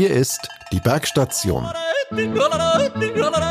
Hier 0.00 0.16
ist 0.16 0.48
die 0.72 0.80
Bergstation. 0.80 1.68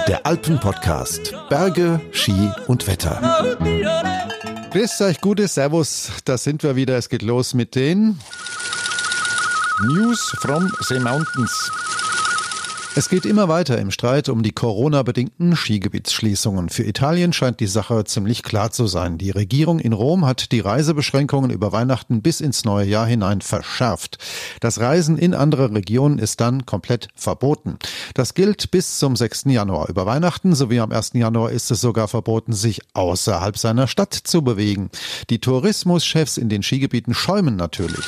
Der 0.07 0.25
Alpenpodcast. 0.25 1.35
Berge, 1.47 2.01
Ski 2.11 2.49
und 2.65 2.87
Wetter. 2.87 3.55
Grüß 4.71 5.01
euch, 5.01 5.21
gute 5.21 5.47
Servus. 5.47 6.09
Da 6.25 6.39
sind 6.39 6.63
wir 6.63 6.75
wieder. 6.75 6.97
Es 6.97 7.09
geht 7.09 7.21
los 7.21 7.53
mit 7.53 7.75
den 7.75 8.17
News 9.89 10.35
from 10.39 10.73
the 10.87 10.97
Mountains. 10.97 11.71
Es 12.95 13.07
geht 13.07 13.27
immer 13.27 13.47
weiter 13.47 13.77
im 13.77 13.91
Streit 13.91 14.29
um 14.29 14.41
die 14.41 14.51
Corona-bedingten 14.51 15.55
Skigebietsschließungen. 15.55 16.69
Für 16.69 16.83
Italien 16.83 17.33
scheint 17.33 17.59
die 17.59 17.67
Sache 17.67 18.03
ziemlich 18.03 18.41
klar 18.41 18.71
zu 18.71 18.87
sein. 18.87 19.19
Die 19.19 19.29
Regierung 19.29 19.79
in 19.79 19.93
Rom 19.93 20.25
hat 20.25 20.51
die 20.51 20.59
Reisebeschränkungen 20.59 21.51
über 21.51 21.71
Weihnachten 21.71 22.23
bis 22.23 22.41
ins 22.41 22.65
neue 22.65 22.87
Jahr 22.87 23.05
hinein 23.05 23.41
verschärft. 23.41 24.17
Das 24.59 24.79
Reisen 24.79 25.19
in 25.19 25.35
andere 25.35 25.71
Regionen 25.71 26.17
ist 26.17 26.41
dann 26.41 26.65
komplett 26.65 27.09
verboten. 27.15 27.77
Das 28.15 28.33
gilt 28.33 28.71
bis 28.71 28.97
zum 28.97 29.15
6. 29.15 29.45
Januar. 29.45 29.87
Über 29.89 30.07
Weihnachten 30.07 30.55
sowie 30.55 30.79
am 30.79 30.91
1. 30.91 31.11
Januar 31.13 31.51
ist 31.51 31.69
es 31.69 31.81
sogar 31.81 32.07
verboten, 32.07 32.53
sich 32.53 32.81
außerhalb 32.95 33.55
seiner 33.55 33.87
Stadt 33.87 34.15
zu 34.15 34.41
bewegen. 34.41 34.89
Die 35.29 35.39
Tourismuschefs 35.39 36.37
in 36.37 36.49
den 36.49 36.63
Skigebieten 36.63 37.13
schäumen 37.13 37.55
natürlich. 37.55 38.05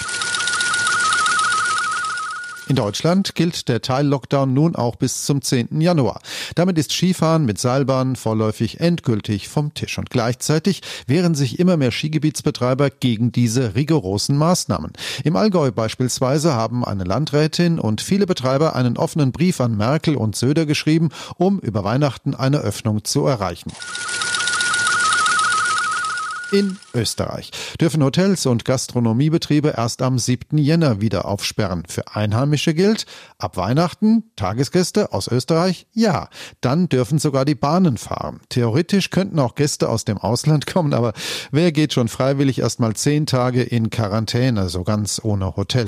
In 2.67 2.75
Deutschland 2.75 3.35
gilt 3.35 3.67
der 3.67 3.81
Teil-Lockdown 3.81 4.53
nun 4.53 4.75
auch 4.75 4.95
bis 4.95 5.25
zum 5.25 5.41
10. 5.41 5.81
Januar. 5.81 6.21
Damit 6.55 6.77
ist 6.77 6.93
Skifahren 6.93 7.43
mit 7.45 7.59
Seilbahnen 7.59 8.15
vorläufig 8.15 8.79
endgültig 8.79 9.49
vom 9.49 9.73
Tisch. 9.73 9.97
Und 9.97 10.09
gleichzeitig 10.09 10.81
wehren 11.07 11.35
sich 11.35 11.59
immer 11.59 11.75
mehr 11.75 11.91
Skigebietsbetreiber 11.91 12.89
gegen 12.89 13.31
diese 13.31 13.75
rigorosen 13.75 14.37
Maßnahmen. 14.37 14.93
Im 15.23 15.35
Allgäu 15.35 15.71
beispielsweise 15.71 16.53
haben 16.53 16.85
eine 16.85 17.03
Landrätin 17.03 17.79
und 17.79 17.99
viele 17.99 18.25
Betreiber 18.25 18.75
einen 18.75 18.97
offenen 18.97 19.31
Brief 19.31 19.59
an 19.59 19.75
Merkel 19.75 20.15
und 20.15 20.35
Söder 20.35 20.65
geschrieben, 20.65 21.09
um 21.37 21.59
über 21.59 21.83
Weihnachten 21.83 22.35
eine 22.35 22.59
Öffnung 22.59 23.03
zu 23.03 23.25
erreichen. 23.25 23.71
In 26.51 26.77
Österreich 26.93 27.49
dürfen 27.79 28.03
Hotels 28.03 28.45
und 28.45 28.65
Gastronomiebetriebe 28.65 29.73
erst 29.77 30.01
am 30.01 30.19
7. 30.19 30.57
Jänner 30.57 30.99
wieder 30.99 31.23
aufsperren. 31.23 31.83
Für 31.87 32.13
Einheimische 32.13 32.73
gilt, 32.73 33.05
ab 33.37 33.55
Weihnachten 33.55 34.23
Tagesgäste 34.35 35.13
aus 35.13 35.29
Österreich, 35.29 35.87
ja. 35.93 36.27
Dann 36.59 36.89
dürfen 36.89 37.19
sogar 37.19 37.45
die 37.45 37.55
Bahnen 37.55 37.97
fahren. 37.97 38.41
Theoretisch 38.49 39.11
könnten 39.11 39.39
auch 39.39 39.55
Gäste 39.55 39.87
aus 39.87 40.03
dem 40.03 40.17
Ausland 40.17 40.67
kommen, 40.73 40.93
aber 40.93 41.13
wer 41.51 41.71
geht 41.71 41.93
schon 41.93 42.09
freiwillig 42.09 42.59
erst 42.59 42.81
mal 42.81 42.95
zehn 42.95 43.25
Tage 43.25 43.63
in 43.63 43.89
Quarantäne, 43.89 44.67
so 44.67 44.83
ganz 44.83 45.21
ohne 45.23 45.55
Hotel? 45.55 45.85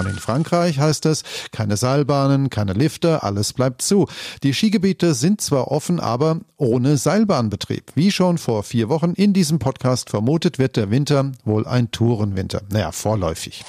Und 0.00 0.08
in 0.08 0.18
Frankreich 0.18 0.78
heißt 0.78 1.06
es, 1.06 1.22
keine 1.52 1.76
Seilbahnen, 1.76 2.50
keine 2.50 2.72
Lifte, 2.72 3.22
alles 3.22 3.52
bleibt 3.52 3.82
zu. 3.82 4.08
Die 4.42 4.54
Skigebiete 4.54 5.14
sind 5.14 5.40
zwar 5.40 5.68
offen, 5.68 6.00
aber 6.00 6.40
ohne 6.56 6.96
Seilbahnbetrieb. 6.96 7.92
Wie 7.94 8.10
schon 8.10 8.38
vor 8.38 8.62
vier 8.62 8.88
Wochen 8.88 9.12
in 9.12 9.32
diesem 9.32 9.58
Podcast 9.58 10.10
vermutet, 10.10 10.58
wird 10.58 10.76
der 10.76 10.90
Winter 10.90 11.32
wohl 11.44 11.66
ein 11.66 11.90
Tourenwinter. 11.90 12.62
Naja, 12.70 12.92
vorläufig. 12.92 13.64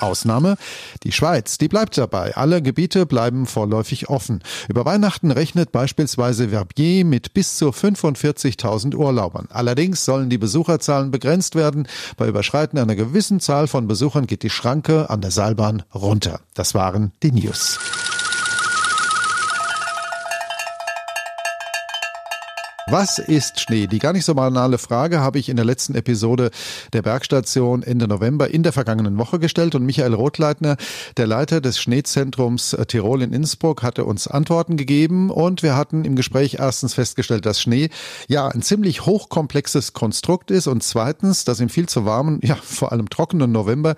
Ausnahme 0.00 0.56
die 1.02 1.12
Schweiz, 1.12 1.58
die 1.58 1.68
bleibt 1.68 1.96
dabei. 1.98 2.36
Alle 2.36 2.62
Gebiete 2.62 3.06
bleiben 3.06 3.46
vorläufig 3.46 4.08
offen. 4.08 4.42
Über 4.68 4.84
Weihnachten 4.84 5.30
rechnet 5.30 5.72
beispielsweise 5.72 6.50
Verbier 6.50 7.04
mit 7.04 7.34
bis 7.34 7.56
zu 7.56 7.70
45.000 7.70 8.94
Urlaubern. 8.94 9.48
Allerdings 9.50 10.04
sollen 10.04 10.30
die 10.30 10.38
Besucherzahlen 10.38 11.10
begrenzt 11.10 11.54
werden. 11.54 11.88
Bei 12.16 12.28
Überschreiten 12.28 12.78
einer 12.78 12.96
gewissen 12.96 13.40
Zahl 13.40 13.66
von 13.68 13.86
Besuchern 13.86 14.26
geht 14.26 14.42
die 14.42 14.50
Schranke 14.50 15.10
an 15.10 15.20
der 15.20 15.30
Seilbahn 15.30 15.82
runter. 15.94 16.40
Das 16.54 16.74
waren 16.74 17.12
die 17.22 17.32
News. 17.32 17.78
Was 22.90 23.18
ist 23.18 23.60
Schnee? 23.60 23.86
Die 23.86 23.98
gar 23.98 24.14
nicht 24.14 24.24
so 24.24 24.34
banale 24.34 24.78
Frage 24.78 25.20
habe 25.20 25.38
ich 25.38 25.50
in 25.50 25.56
der 25.56 25.66
letzten 25.66 25.94
Episode 25.94 26.50
der 26.94 27.02
Bergstation 27.02 27.82
Ende 27.82 28.08
November 28.08 28.48
in 28.48 28.62
der 28.62 28.72
vergangenen 28.72 29.18
Woche 29.18 29.38
gestellt 29.38 29.74
und 29.74 29.84
Michael 29.84 30.14
Rothleitner, 30.14 30.78
der 31.18 31.26
Leiter 31.26 31.60
des 31.60 31.78
Schneezentrums 31.78 32.74
Tirol 32.88 33.20
in 33.20 33.34
Innsbruck, 33.34 33.82
hatte 33.82 34.06
uns 34.06 34.26
Antworten 34.26 34.78
gegeben 34.78 35.28
und 35.28 35.62
wir 35.62 35.76
hatten 35.76 36.06
im 36.06 36.16
Gespräch 36.16 36.56
erstens 36.60 36.94
festgestellt, 36.94 37.44
dass 37.44 37.60
Schnee 37.60 37.90
ja 38.26 38.48
ein 38.48 38.62
ziemlich 38.62 39.04
hochkomplexes 39.04 39.92
Konstrukt 39.92 40.50
ist 40.50 40.66
und 40.66 40.82
zweitens, 40.82 41.44
dass 41.44 41.60
im 41.60 41.68
viel 41.68 41.90
zu 41.90 42.06
warmen, 42.06 42.40
ja 42.42 42.54
vor 42.54 42.92
allem 42.92 43.10
trockenen 43.10 43.52
November 43.52 43.96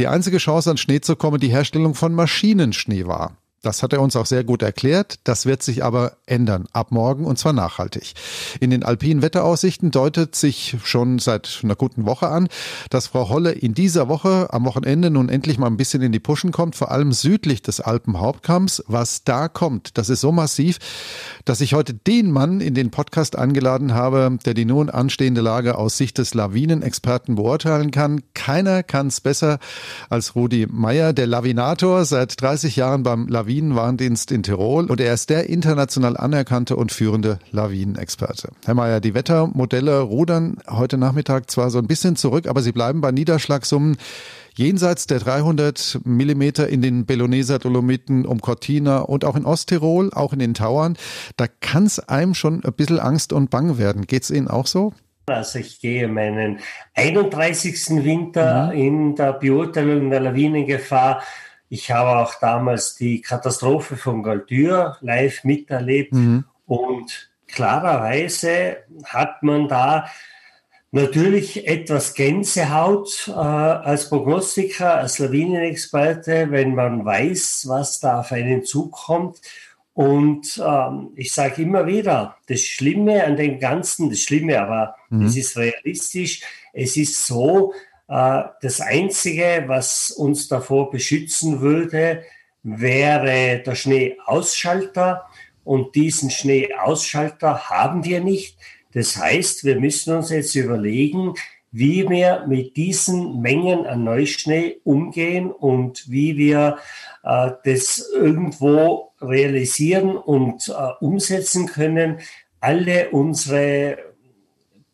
die 0.00 0.08
einzige 0.08 0.38
Chance 0.38 0.72
an 0.72 0.76
Schnee 0.76 1.00
zu 1.00 1.14
kommen 1.14 1.38
die 1.38 1.52
Herstellung 1.52 1.94
von 1.94 2.12
Maschinenschnee 2.12 3.06
war. 3.06 3.36
Das 3.64 3.82
hat 3.82 3.94
er 3.94 4.02
uns 4.02 4.14
auch 4.14 4.26
sehr 4.26 4.44
gut 4.44 4.60
erklärt. 4.60 5.20
Das 5.24 5.46
wird 5.46 5.62
sich 5.62 5.82
aber 5.82 6.18
ändern 6.26 6.66
ab 6.74 6.92
morgen 6.92 7.24
und 7.24 7.38
zwar 7.38 7.54
nachhaltig. 7.54 8.12
In 8.60 8.68
den 8.68 8.82
alpinen 8.82 9.22
Wetteraussichten 9.22 9.90
deutet 9.90 10.36
sich 10.36 10.76
schon 10.84 11.18
seit 11.18 11.60
einer 11.62 11.74
guten 11.74 12.04
Woche 12.04 12.28
an, 12.28 12.48
dass 12.90 13.06
Frau 13.06 13.30
Holle 13.30 13.52
in 13.52 13.72
dieser 13.72 14.06
Woche 14.08 14.48
am 14.52 14.66
Wochenende 14.66 15.08
nun 15.08 15.30
endlich 15.30 15.56
mal 15.56 15.68
ein 15.68 15.78
bisschen 15.78 16.02
in 16.02 16.12
die 16.12 16.20
Puschen 16.20 16.52
kommt, 16.52 16.76
vor 16.76 16.90
allem 16.90 17.12
südlich 17.12 17.62
des 17.62 17.80
Alpenhauptkamms. 17.80 18.84
Was 18.86 19.24
da 19.24 19.48
kommt, 19.48 19.96
das 19.96 20.10
ist 20.10 20.20
so 20.20 20.30
massiv, 20.30 20.78
dass 21.46 21.62
ich 21.62 21.72
heute 21.72 21.94
den 21.94 22.30
Mann 22.30 22.60
in 22.60 22.74
den 22.74 22.90
Podcast 22.90 23.36
eingeladen 23.36 23.94
habe, 23.94 24.36
der 24.44 24.52
die 24.52 24.66
nun 24.66 24.90
anstehende 24.90 25.40
Lage 25.40 25.78
aus 25.78 25.96
Sicht 25.96 26.18
des 26.18 26.34
Lawinenexperten 26.34 27.36
beurteilen 27.36 27.90
kann. 27.92 28.20
Keiner 28.34 28.82
kann 28.82 29.06
es 29.06 29.22
besser 29.22 29.58
als 30.10 30.34
Rudi 30.34 30.66
Meyer, 30.70 31.14
der 31.14 31.26
Lawinator, 31.26 32.04
seit 32.04 32.42
30 32.42 32.76
Jahren 32.76 33.02
beim 33.02 33.26
Lawinen 33.26 33.53
Lawinenwarndienst 33.54 34.32
in 34.32 34.42
Tirol 34.42 34.86
und 34.90 35.00
er 35.00 35.14
ist 35.14 35.30
der 35.30 35.48
international 35.48 36.16
anerkannte 36.16 36.74
und 36.74 36.90
führende 36.90 37.38
Lawinenexperte. 37.52 38.50
Herr 38.64 38.74
Mayer, 38.74 39.00
die 39.00 39.14
Wettermodelle 39.14 40.00
rudern 40.00 40.58
heute 40.68 40.98
Nachmittag 40.98 41.50
zwar 41.50 41.70
so 41.70 41.78
ein 41.78 41.86
bisschen 41.86 42.16
zurück, 42.16 42.48
aber 42.48 42.62
sie 42.62 42.72
bleiben 42.72 43.00
bei 43.00 43.12
Niederschlagssummen 43.12 43.96
jenseits 44.56 45.06
der 45.06 45.20
300 45.20 46.00
Millimeter 46.04 46.68
in 46.68 46.82
den 46.82 47.06
Belloneser 47.06 47.60
Dolomiten 47.60 48.26
um 48.26 48.40
Cortina 48.40 48.98
und 48.98 49.24
auch 49.24 49.36
in 49.36 49.44
Osttirol, 49.44 50.10
auch 50.12 50.32
in 50.32 50.40
den 50.40 50.54
Tauern. 50.54 50.96
Da 51.36 51.46
kann 51.60 51.86
es 51.86 52.00
einem 52.00 52.34
schon 52.34 52.64
ein 52.64 52.72
bisschen 52.72 52.98
Angst 52.98 53.32
und 53.32 53.50
Bang 53.50 53.78
werden. 53.78 54.06
Geht 54.06 54.24
es 54.24 54.30
Ihnen 54.30 54.48
auch 54.48 54.66
so? 54.66 54.92
Also 55.26 55.60
ich 55.60 55.80
gehe 55.80 56.08
meinen 56.08 56.58
31. 56.94 58.04
Winter 58.04 58.72
mhm. 58.72 58.78
in 58.78 59.14
der 59.14 59.32
Beurteilung 59.32 60.10
der 60.10 60.20
Lawinengefahr 60.20 61.22
ich 61.74 61.90
habe 61.90 62.20
auch 62.20 62.36
damals 62.36 62.94
die 62.94 63.20
Katastrophe 63.20 63.96
von 63.96 64.22
Galtür 64.22 64.96
live 65.00 65.42
miterlebt 65.42 66.12
mhm. 66.12 66.44
und 66.66 67.30
klarerweise 67.48 68.76
hat 69.04 69.42
man 69.42 69.66
da 69.66 70.06
natürlich 70.92 71.66
etwas 71.66 72.14
Gänsehaut 72.14 73.26
äh, 73.26 73.32
als 73.32 74.08
Prognostiker, 74.08 74.98
als 74.98 75.18
Lawinenexperte, 75.18 76.52
wenn 76.52 76.76
man 76.76 77.04
weiß, 77.04 77.64
was 77.66 77.98
da 77.98 78.20
auf 78.20 78.30
einen 78.30 78.64
zukommt. 78.64 79.40
Und 79.94 80.62
ähm, 80.64 81.10
ich 81.16 81.34
sage 81.34 81.62
immer 81.62 81.86
wieder, 81.86 82.36
das 82.46 82.60
Schlimme 82.60 83.24
an 83.24 83.36
dem 83.36 83.58
Ganzen, 83.58 84.10
das 84.10 84.20
Schlimme, 84.20 84.60
aber 84.60 84.94
mhm. 85.10 85.26
es 85.26 85.36
ist 85.36 85.56
realistisch, 85.56 86.42
es 86.72 86.96
ist 86.96 87.26
so, 87.26 87.72
das 88.06 88.80
Einzige, 88.80 89.64
was 89.66 90.10
uns 90.10 90.48
davor 90.48 90.90
beschützen 90.90 91.60
würde, 91.60 92.22
wäre 92.62 93.62
der 93.64 93.74
Schneeausschalter. 93.74 95.24
Und 95.64 95.94
diesen 95.94 96.30
Schneeausschalter 96.30 97.70
haben 97.70 98.04
wir 98.04 98.20
nicht. 98.20 98.58
Das 98.92 99.16
heißt, 99.16 99.64
wir 99.64 99.80
müssen 99.80 100.14
uns 100.14 100.30
jetzt 100.30 100.54
überlegen, 100.54 101.34
wie 101.72 102.08
wir 102.08 102.44
mit 102.46 102.76
diesen 102.76 103.40
Mengen 103.40 103.86
an 103.86 104.04
Neuschnee 104.04 104.80
umgehen 104.84 105.50
und 105.50 106.08
wie 106.08 106.36
wir 106.36 106.78
äh, 107.24 107.50
das 107.64 108.10
irgendwo 108.14 109.12
realisieren 109.20 110.16
und 110.16 110.68
äh, 110.68 111.04
umsetzen 111.04 111.66
können. 111.66 112.20
Alle 112.60 113.10
unsere 113.10 113.98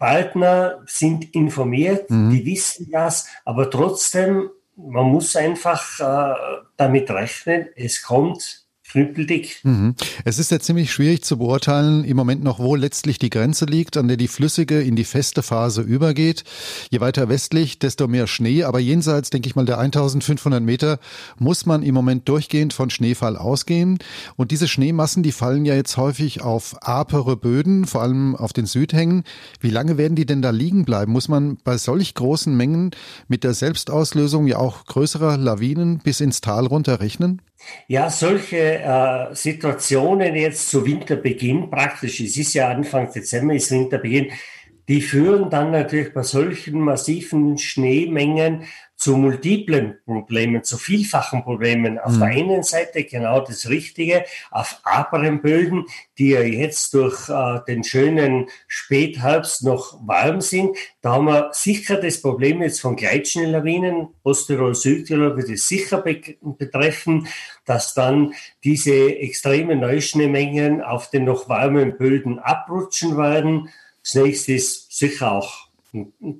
Partner 0.01 0.83
sind 0.87 1.35
informiert, 1.35 2.11
mhm. 2.11 2.31
die 2.31 2.45
wissen 2.47 2.91
das, 2.91 3.29
aber 3.45 3.71
trotzdem, 3.71 4.49
man 4.75 5.05
muss 5.05 5.37
einfach 5.37 6.01
äh, 6.01 6.63
damit 6.79 7.11
rechnen, 7.11 7.69
es 7.77 8.03
kommt 8.03 8.67
knüppeldick. 8.91 9.61
Mhm. 9.63 9.95
Es 10.25 10.39
ist 10.39 10.51
ja 10.51 10.59
ziemlich 10.59 10.93
schwierig 10.93 11.23
zu 11.23 11.39
beurteilen 11.39 12.05
im 12.05 12.17
Moment 12.17 12.43
noch, 12.43 12.59
wo 12.59 12.75
letztlich 12.75 13.19
die 13.19 13.31
Grenze 13.31 13.65
liegt, 13.65 13.97
an 13.97 14.09
der 14.09 14.17
die 14.17 14.29
flüssige 14.29 14.81
in 14.81 14.97
die 14.97 15.05
feste 15.05 15.43
Phase 15.43 15.83
übergeht. 15.83 16.45
Je 16.91 17.01
weiter 17.01 17.29
westlich, 17.29 17.79
desto 17.79 18.09
mehr 18.09 18.27
Schnee. 18.27 18.65
Aber 18.65 18.81
jenseits, 18.81 19.31
denke 19.31 19.49
ich 19.49 19.57
mal, 19.57 19.65
der 19.65 19.79
1500 19.79 20.63
Meter 20.63 20.99
muss 21.39 21.67
man 21.67 21.83
im 21.83 21.95
Moment 21.95 22.29
durchgehend 22.29 22.73
von 22.73 22.91
Schneefall 22.91 23.37
ausgehen. 23.37 23.99
Und 24.37 24.51
diese 24.51 24.69
Schneemassen, 24.69 25.23
die 25.23 25.33
fallen 25.33 25.65
ja 25.65 25.75
jetzt 25.75 25.97
häufig 25.97 26.43
auf 26.43 26.77
apere 26.83 27.37
Böden, 27.37 27.87
vor 27.87 28.03
allem 28.03 28.35
auf 28.35 28.53
den 28.53 28.67
Südhängen. 28.67 29.25
Wie 29.61 29.71
lange 29.71 29.99
werden 29.99 30.17
die 30.17 30.27
denn 30.27 30.43
da 30.43 30.51
liegen 30.51 30.85
bleiben? 30.85 31.13
Muss 31.13 31.29
man 31.29 31.59
bei 31.63 31.79
solch 31.79 32.15
großen 32.15 32.57
Mengen 32.57 32.91
mit 33.29 33.45
der 33.45 33.55
Selbstauslösung 33.55 34.47
ja 34.47 34.59
auch 34.59 34.85
größerer 34.87 35.37
Lawinen 35.37 35.99
bis 35.99 36.21
ins 36.21 36.41
Tal 36.41 36.67
runter 36.67 37.01
rechnen? 37.01 37.41
Ja, 37.89 38.11
solche 38.11 38.79
äh, 38.79 39.35
Situationen 39.35 40.35
jetzt 40.35 40.71
zu 40.71 40.85
Winterbeginn, 40.85 41.71
praktisch, 41.71 42.21
es 42.21 42.37
ist 42.37 42.55
ja 42.55 42.69
Anfang 42.69 43.13
Dezember, 43.13 43.55
ist 43.55 43.71
Winterbeginn, 43.71 44.33
die 44.89 45.01
führen 45.01 45.51
dann 45.51 45.71
natürlich 45.71 46.13
bei 46.13 46.23
solchen 46.23 46.81
massiven 46.81 47.59
Schneemengen 47.59 48.65
zu 49.01 49.17
multiplen 49.17 49.99
Problemen, 50.05 50.63
zu 50.63 50.77
vielfachen 50.77 51.43
Problemen. 51.43 51.99
Auf 51.99 52.13
mhm. 52.13 52.21
der 52.21 52.29
einen 52.29 52.63
Seite 52.63 53.05
genau 53.05 53.41
das 53.41 53.71
Richtige, 53.71 54.27
auf 54.51 54.79
aperen 54.85 55.41
Böden, 55.41 55.87
die 56.19 56.29
ja 56.29 56.43
jetzt 56.43 56.93
durch 56.93 57.31
äh, 57.31 57.61
den 57.67 57.83
schönen 57.83 58.51
Spätherbst 58.69 59.65
noch 59.65 59.99
warm 60.07 60.43
sind. 60.43 60.77
Da 61.01 61.13
haben 61.13 61.25
wir 61.25 61.49
sicher 61.53 61.97
das 61.97 62.21
Problem 62.21 62.61
jetzt 62.61 62.83
von 62.83 62.95
Gleitschnelllawinen, 62.95 64.09
Osttirol, 64.23 64.75
Südtirol 64.75 65.35
wird 65.35 65.49
es 65.49 65.67
sicher 65.67 66.03
be 66.03 66.21
betreffen, 66.43 67.27
dass 67.65 67.95
dann 67.95 68.35
diese 68.65 69.17
extremen 69.17 69.81
Neuschneemengen 69.81 70.83
auf 70.83 71.09
den 71.09 71.25
noch 71.25 71.49
warmen 71.49 71.97
Böden 71.97 72.39
abrutschen 72.39 73.17
werden. 73.17 73.71
Das 74.03 74.15
nächste 74.15 74.53
ist 74.53 74.93
sicher 74.93 75.33
auch 75.33 75.70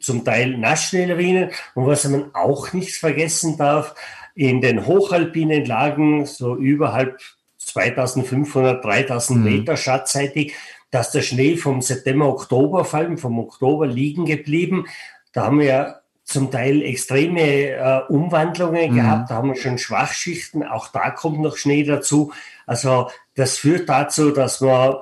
zum 0.01 0.25
Teil 0.25 0.57
Naschschnellerinnen. 0.57 1.51
Und 1.75 1.87
was 1.87 2.09
man 2.09 2.35
auch 2.35 2.73
nicht 2.73 2.97
vergessen 2.97 3.57
darf, 3.57 3.95
in 4.35 4.61
den 4.61 4.87
hochalpinen 4.87 5.65
Lagen, 5.65 6.27
so 6.27 6.57
überhalb 6.57 7.21
2500, 7.59 8.85
3000 8.85 9.39
mhm. 9.39 9.45
Meter 9.45 9.77
schattseitig, 9.77 10.55
dass 10.91 11.13
der 11.13 11.23
Schnee 11.23 11.57
vom 11.57 11.83
September, 11.83 12.29
Oktober, 12.29 12.85
vor 12.85 13.01
allem 13.01 13.19
vom 13.19 13.39
Oktober 13.39 13.87
liegen 13.87 14.25
geblieben. 14.25 14.87
Da 15.33 15.45
haben 15.45 15.61
wir 15.61 16.01
zum 16.25 16.51
Teil 16.51 16.83
extreme 16.83 17.71
äh, 17.71 18.03
Umwandlungen 18.09 18.93
mhm. 18.93 18.97
gehabt, 18.97 19.31
da 19.31 19.35
haben 19.37 19.49
wir 19.49 19.57
schon 19.57 19.79
Schwachschichten, 19.79 20.63
auch 20.63 20.89
da 20.89 21.11
kommt 21.11 21.41
noch 21.41 21.57
Schnee 21.57 21.83
dazu. 21.83 22.33
Also 22.67 23.11
das 23.35 23.59
führt 23.59 23.89
dazu, 23.89 24.31
dass 24.31 24.61
man 24.61 24.97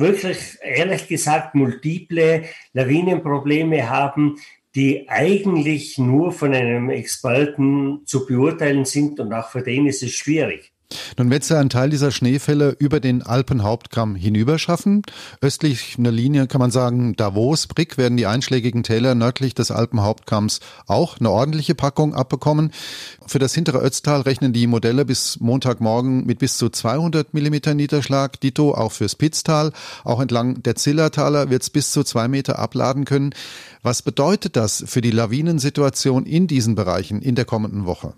wirklich, 0.00 0.58
ehrlich 0.62 1.06
gesagt, 1.06 1.54
multiple 1.54 2.44
Lawinenprobleme 2.72 3.88
haben, 3.88 4.36
die 4.74 5.08
eigentlich 5.08 5.98
nur 5.98 6.32
von 6.32 6.54
einem 6.54 6.90
Experten 6.90 8.02
zu 8.06 8.26
beurteilen 8.26 8.84
sind 8.84 9.20
und 9.20 9.32
auch 9.32 9.48
für 9.50 9.62
den 9.62 9.86
ist 9.86 10.02
es 10.02 10.12
schwierig. 10.12 10.72
Nun 11.16 11.30
wird 11.30 11.48
ja 11.48 11.58
einen 11.58 11.70
Teil 11.70 11.90
dieser 11.90 12.10
Schneefälle 12.10 12.76
über 12.78 13.00
den 13.00 13.22
Alpenhauptkamm 13.22 14.14
hinüberschaffen. 14.14 15.02
Östlich 15.40 15.96
einer 15.98 16.10
Linie 16.10 16.46
kann 16.46 16.60
man 16.60 16.70
sagen, 16.70 17.14
Davos, 17.16 17.66
Brick 17.66 17.98
werden 17.98 18.16
die 18.16 18.26
einschlägigen 18.26 18.82
Täler 18.82 19.14
nördlich 19.14 19.54
des 19.54 19.70
Alpenhauptkamms 19.70 20.60
auch 20.86 21.18
eine 21.18 21.30
ordentliche 21.30 21.74
Packung 21.74 22.14
abbekommen. 22.14 22.72
Für 23.26 23.38
das 23.38 23.54
hintere 23.54 23.78
Ötztal 23.78 24.22
rechnen 24.22 24.52
die 24.52 24.66
Modelle 24.66 25.04
bis 25.04 25.40
Montagmorgen 25.40 26.26
mit 26.26 26.38
bis 26.38 26.58
zu 26.58 26.68
200 26.68 27.34
Millimeter 27.34 27.74
Niederschlag. 27.74 28.40
Dito 28.40 28.74
auch 28.74 28.92
fürs 28.92 29.14
Pitztal. 29.14 29.72
Auch 30.04 30.20
entlang 30.20 30.62
der 30.62 30.76
Zillertaler 30.76 31.50
wird 31.50 31.62
es 31.62 31.70
bis 31.70 31.92
zu 31.92 32.02
zwei 32.04 32.28
Meter 32.28 32.58
abladen 32.58 33.04
können. 33.04 33.34
Was 33.82 34.02
bedeutet 34.02 34.56
das 34.56 34.84
für 34.86 35.00
die 35.00 35.10
Lawinensituation 35.10 36.26
in 36.26 36.46
diesen 36.46 36.74
Bereichen 36.74 37.22
in 37.22 37.34
der 37.34 37.44
kommenden 37.44 37.86
Woche? 37.86 38.14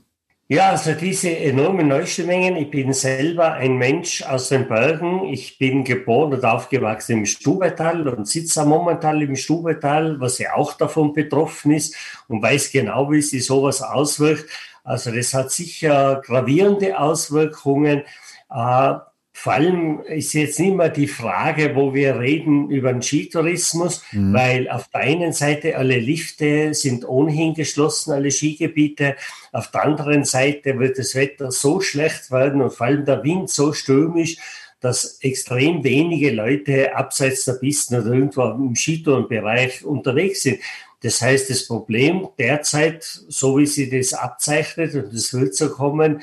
Ja, 0.49 0.71
also 0.71 0.93
diese 0.93 1.35
enormen 1.35 1.89
Neuschneemengen. 1.89 2.57
Ich 2.57 2.71
bin 2.71 2.93
selber 2.93 3.53
ein 3.55 3.77
Mensch 3.77 4.23
aus 4.23 4.49
den 4.51 4.69
Bergen. 4.69 5.25
Ich 5.33 5.57
bin 5.57 5.83
geboren 5.83 6.35
und 6.35 6.45
aufgewachsen 6.45 7.19
im 7.19 7.27
Stubetal 7.27 8.07
und 8.07 8.29
sitze 8.29 8.65
momentan 8.67 9.21
im 9.23 9.35
Stubetal, 9.35 10.21
was 10.21 10.39
ja 10.39 10.55
auch 10.55 10.75
davon 10.75 11.15
betroffen 11.15 11.73
ist 11.73 11.97
und 12.29 12.43
weiß 12.43 12.71
genau, 12.71 13.11
wie 13.11 13.23
sich 13.23 13.47
sowas 13.47 13.81
auswirkt. 13.81 14.51
Also 14.85 15.11
das 15.11 15.33
hat 15.33 15.51
sicher 15.51 16.21
gravierende 16.23 16.99
Auswirkungen. 16.99 18.03
Äh, 18.51 18.95
vor 19.43 19.55
allem 19.55 20.03
ist 20.07 20.35
jetzt 20.35 20.61
nicht 20.61 20.77
mehr 20.77 20.89
die 20.89 21.09
Frage, 21.09 21.75
wo 21.75 21.93
wir 21.93 22.21
reden 22.21 22.71
über 22.71 22.93
den 22.93 23.03
Skitourismus, 23.03 24.01
mhm. 24.13 24.33
weil 24.33 24.71
auf 24.71 24.87
der 24.87 25.01
einen 25.01 25.33
Seite 25.33 25.77
alle 25.77 25.99
Lifte 25.99 26.75
sind 26.75 27.05
ohnehin 27.09 27.53
geschlossen, 27.53 28.13
alle 28.13 28.31
Skigebiete. 28.31 29.17
Auf 29.51 29.73
der 29.73 29.83
anderen 29.83 30.25
Seite 30.25 30.79
wird 30.79 30.97
das 30.97 31.17
Wetter 31.17 31.51
so 31.51 31.81
schlecht 31.81 32.31
werden 32.31 32.63
und 32.63 32.73
vor 32.73 32.87
allem 32.87 33.05
der 33.05 33.25
Wind 33.25 33.51
so 33.51 33.73
stürmisch, 33.73 34.37
dass 34.79 35.19
extrem 35.23 35.83
wenige 35.83 36.31
Leute 36.31 36.95
abseits 36.95 37.45
der 37.45 37.55
Pisten 37.55 38.01
oder 38.01 38.13
irgendwo 38.13 38.43
im 38.43 38.77
Skitourenbereich 38.77 39.85
unterwegs 39.85 40.43
sind. 40.43 40.61
Das 41.03 41.21
heißt, 41.21 41.51
das 41.51 41.67
Problem 41.67 42.29
derzeit, 42.39 43.03
so 43.03 43.59
wie 43.59 43.67
sie 43.67 43.91
das 43.91 44.13
abzeichnet, 44.13 44.95
und 44.95 45.13
es 45.13 45.35
wird 45.35 45.57
so 45.57 45.69
kommen, 45.71 46.23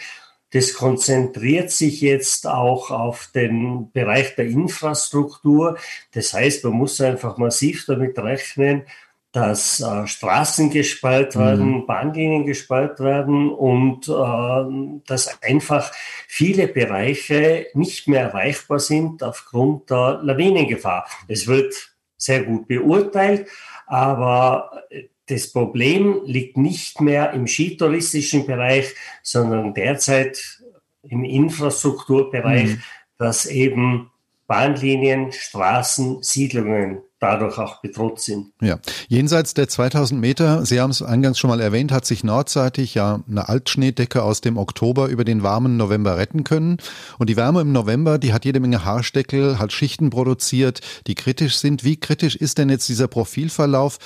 das 0.52 0.74
konzentriert 0.74 1.72
sich 1.72 2.02
jetzt 2.02 2.48
auch 2.48 2.90
auf 2.92 3.30
den 3.34 3.92
Bereich 3.92 4.36
der 4.36 4.48
Infrastruktur. 4.48 5.78
Das 6.14 6.34
heißt, 6.34 6.64
man 6.64 6.74
muss 6.74 7.00
einfach 7.02 7.38
massiv 7.38 7.86
damit 7.86 8.18
rechnen, 8.18 8.84
dass 9.32 9.80
äh, 9.80 10.08
Straßen 10.08 10.72
gesperrt 10.72 11.36
mhm. 11.36 11.40
werden, 11.40 11.72
mhm. 11.72 11.86
Bahnlinien 11.86 12.46
gesperrt 12.46 13.00
werden 13.00 13.52
und 13.52 14.08
äh, 14.08 15.02
dass 15.06 15.42
einfach 15.44 15.92
viele 16.28 16.68
Bereiche 16.68 17.68
nicht 17.74 18.08
mehr 18.08 18.22
erreichbar 18.22 18.80
sind 18.80 19.22
aufgrund 19.22 19.90
der 19.92 20.20
Lawinengefahr. 20.24 21.08
Es 21.28 21.46
wird 21.46 21.76
sehr 22.18 22.44
gut 22.44 22.68
beurteilt, 22.68 23.48
aber 23.86 24.84
das 25.30 25.52
Problem 25.52 26.22
liegt 26.26 26.58
nicht 26.58 27.02
mehr 27.02 27.32
im 27.34 27.48
skitouristischen 27.48 28.46
Bereich, 28.46 28.96
sondern 29.22 29.74
derzeit 29.74 30.62
im 31.04 31.24
Infrastrukturbereich, 31.24 32.70
mhm. 32.70 32.82
dass 33.18 33.46
eben 33.46 34.12
Bahnlinien, 34.50 35.32
Straßen, 35.32 36.24
Siedlungen 36.24 37.04
dadurch 37.20 37.60
auch 37.60 37.82
bedroht 37.82 38.20
sind. 38.20 38.48
Ja, 38.62 38.80
jenseits 39.08 39.54
der 39.54 39.68
2000 39.68 40.20
Meter, 40.20 40.66
Sie 40.66 40.82
haben 40.82 40.90
es 40.90 41.04
eingangs 41.04 41.38
schon 41.38 41.52
mal 41.52 41.62
erwähnt, 41.62 41.92
hat 41.92 42.06
sich 42.06 42.24
nordseitig 42.24 42.96
ja 42.96 43.22
eine 43.30 43.48
Altschneedecke 43.48 44.24
aus 44.24 44.42
dem 44.42 44.58
Oktober 44.58 45.08
über 45.08 45.24
den 45.24 45.44
warmen 45.44 45.78
November 45.78 46.18
retten 46.18 46.46
können. 46.46 46.78
Und 47.20 47.30
die 47.30 47.38
Wärme 47.38 47.62
im 47.62 47.72
November, 47.74 48.18
die 48.18 48.34
hat 48.34 48.44
jede 48.44 48.60
Menge 48.60 48.86
Haarsteckel, 48.86 49.60
hat 49.60 49.72
Schichten 49.72 50.10
produziert, 50.10 50.82
die 51.06 51.14
kritisch 51.14 51.58
sind. 51.58 51.84
Wie 51.84 51.98
kritisch 51.98 52.36
ist 52.36 52.58
denn 52.58 52.70
jetzt 52.70 52.90
dieser 52.90 53.08
Profilverlauf 53.08 54.00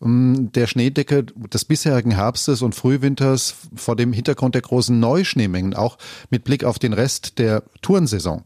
ähm, 0.00 0.52
der 0.52 0.68
Schneedecke 0.68 1.24
des 1.24 1.64
bisherigen 1.64 2.12
Herbstes 2.12 2.62
und 2.62 2.76
Frühwinters 2.76 3.56
vor 3.74 3.96
dem 3.96 4.12
Hintergrund 4.12 4.54
der 4.54 4.62
großen 4.62 4.98
Neuschneemengen, 5.00 5.74
auch 5.74 5.98
mit 6.30 6.44
Blick 6.44 6.62
auf 6.62 6.78
den 6.78 6.92
Rest 6.92 7.40
der 7.40 7.64
Tourensaison? 7.82 8.44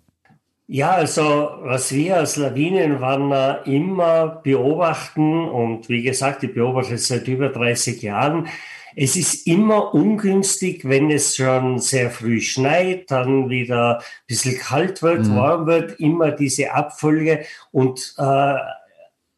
Ja, 0.75 0.93
also 0.93 1.51
was 1.61 1.93
wir 1.93 2.17
als 2.17 2.37
Lawinenwarner 2.37 3.61
immer 3.67 4.41
beobachten 4.43 5.47
und 5.47 5.91
wie 5.91 6.03
gesagt, 6.03 6.45
ich 6.45 6.55
beobachte 6.55 6.95
es 6.95 7.09
seit 7.09 7.29
über 7.29 7.51
30 7.51 8.01
Jahren, 8.01 8.49
es 8.97 9.15
ist 9.15 9.47
immer 9.47 9.93
ungünstig, 9.93 10.89
wenn 10.89 11.11
es 11.11 11.37
schon 11.37 11.79
sehr 11.79 12.11
früh 12.11 12.41
schneit, 12.41 13.11
dann 13.11 13.51
wieder 13.51 13.99
ein 13.99 14.05
bisschen 14.27 14.59
kalt 14.59 15.03
wird, 15.03 15.27
mhm. 15.27 15.37
warm 15.37 15.67
wird, 15.67 16.01
immer 16.01 16.31
diese 16.31 16.73
Abfolge 16.73 17.45
und 17.71 18.15
äh, 18.17 18.55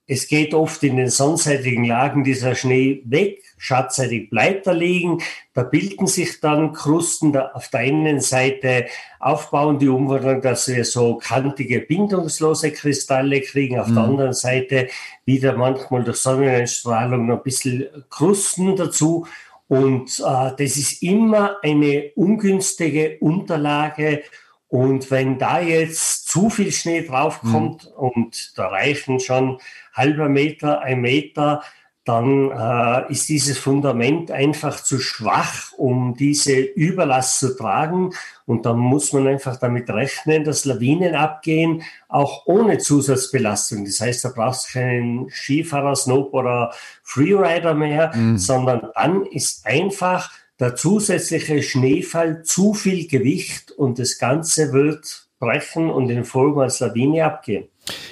es 0.07 0.29
geht 0.29 0.53
oft 0.53 0.83
in 0.83 0.97
den 0.97 1.09
sonnenseitigen 1.09 1.85
Lagen 1.85 2.25
dieser 2.25 2.55
Schnee 2.55 3.03
weg, 3.07 3.43
schattseitig 3.57 4.29
bleibt 4.29 4.67
er 4.67 4.75
liegen, 4.75 5.23
da 5.55 5.63
bilden 5.63 6.07
sich 6.07 6.41
dann 6.41 6.73
Krusten, 6.75 7.33
da 7.33 7.53
auf 7.55 7.69
der 7.69 7.81
einen 7.81 8.21
Seite 8.21 8.87
aufbauen 9.19 9.79
die 9.79 9.89
Umwandlung, 9.89 10.43
dass 10.43 10.69
wir 10.69 10.85
so 10.85 11.17
kantige, 11.17 11.81
bindungslose 11.81 12.73
Kristalle 12.73 13.41
kriegen, 13.41 13.79
auf 13.79 13.89
mhm. 13.89 13.95
der 13.95 14.05
anderen 14.05 14.33
Seite 14.35 14.89
wieder 15.25 15.57
manchmal 15.57 16.05
durch 16.05 16.19
Sonneneinstrahlung 16.19 17.27
noch 17.27 17.39
ein 17.39 17.43
bisschen 17.43 17.87
Krusten 18.11 18.77
dazu. 18.77 19.27
Und 19.67 20.21
äh, 20.21 20.51
das 20.59 20.77
ist 20.77 21.03
immer 21.03 21.57
eine 21.63 22.11
ungünstige 22.15 23.17
Unterlage, 23.21 24.23
und 24.69 25.11
wenn 25.11 25.39
da 25.39 25.61
jetzt 25.61 26.29
zu 26.29 26.51
viel 26.51 26.73
Schnee 26.73 27.07
draufkommt 27.07 27.85
mhm. 27.85 27.93
und 27.97 28.53
da 28.57 28.69
reichen 28.69 29.21
schon 29.21 29.59
halber 29.93 30.29
Meter, 30.29 30.81
ein 30.81 31.01
Meter, 31.01 31.63
dann 32.05 32.51
äh, 32.51 33.11
ist 33.11 33.31
dieses 33.31 33.57
Fundament 33.57 34.31
einfach 34.31 34.83
zu 34.83 34.99
schwach, 34.99 35.73
um 35.79 36.15
diese 36.15 36.61
Überlast 36.61 37.39
zu 37.39 37.57
tragen. 37.57 38.11
Und 38.45 38.67
dann 38.67 38.79
muss 38.79 39.15
man 39.15 39.27
einfach 39.27 39.57
damit 39.57 39.89
rechnen, 39.89 40.45
dass 40.45 40.67
Lawinen 40.67 41.15
abgehen, 41.15 41.83
auch 42.09 42.45
ohne 42.45 42.77
Zusatzbelastung. 42.77 43.87
Das 43.87 44.01
heißt, 44.01 44.23
da 44.27 44.33
brauchst 44.35 44.69
du 44.69 44.79
keinen 44.81 45.31
Skifahrer, 45.31 45.97
Snowboarder, 45.97 46.75
Freerider 47.03 47.73
mehr, 47.73 48.15
mhm. 48.15 48.37
sondern 48.37 48.91
dann 48.95 49.25
ist 49.25 49.65
einfach 49.65 50.31
der 50.61 50.77
zusätzliche 50.77 51.63
Schneefall 51.63 52.43
zu 52.43 52.75
viel 52.75 53.09
Gewicht 53.09 53.73
und 53.73 53.99
das 53.99 54.19
Ganze 54.19 54.73
wird 54.73 55.27
brechen 55.39 55.91
und 55.91 56.11
in 56.11 56.25
Folge 56.25 56.63
als 56.63 56.81
Lawine 56.81 57.25
abgehen. 57.25 57.69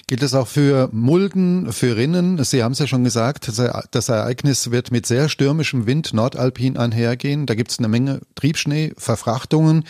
Gilt 0.06 0.22
das 0.22 0.34
auch 0.34 0.48
für 0.48 0.90
Mulden, 0.92 1.72
für 1.72 1.96
Rinnen? 1.96 2.42
Sie 2.44 2.62
haben 2.62 2.72
es 2.72 2.78
ja 2.78 2.86
schon 2.86 3.04
gesagt, 3.04 3.50
das 3.90 4.08
Ereignis 4.08 4.70
wird 4.70 4.90
mit 4.90 5.06
sehr 5.06 5.30
stürmischem 5.30 5.86
Wind 5.86 6.12
nordalpin 6.12 6.76
einhergehen. 6.76 7.46
Da 7.46 7.54
gibt 7.54 7.70
es 7.70 7.78
eine 7.78 7.88
Menge 7.88 8.20
Triebschnee, 8.34 8.92
Verfrachtungen. 8.98 9.84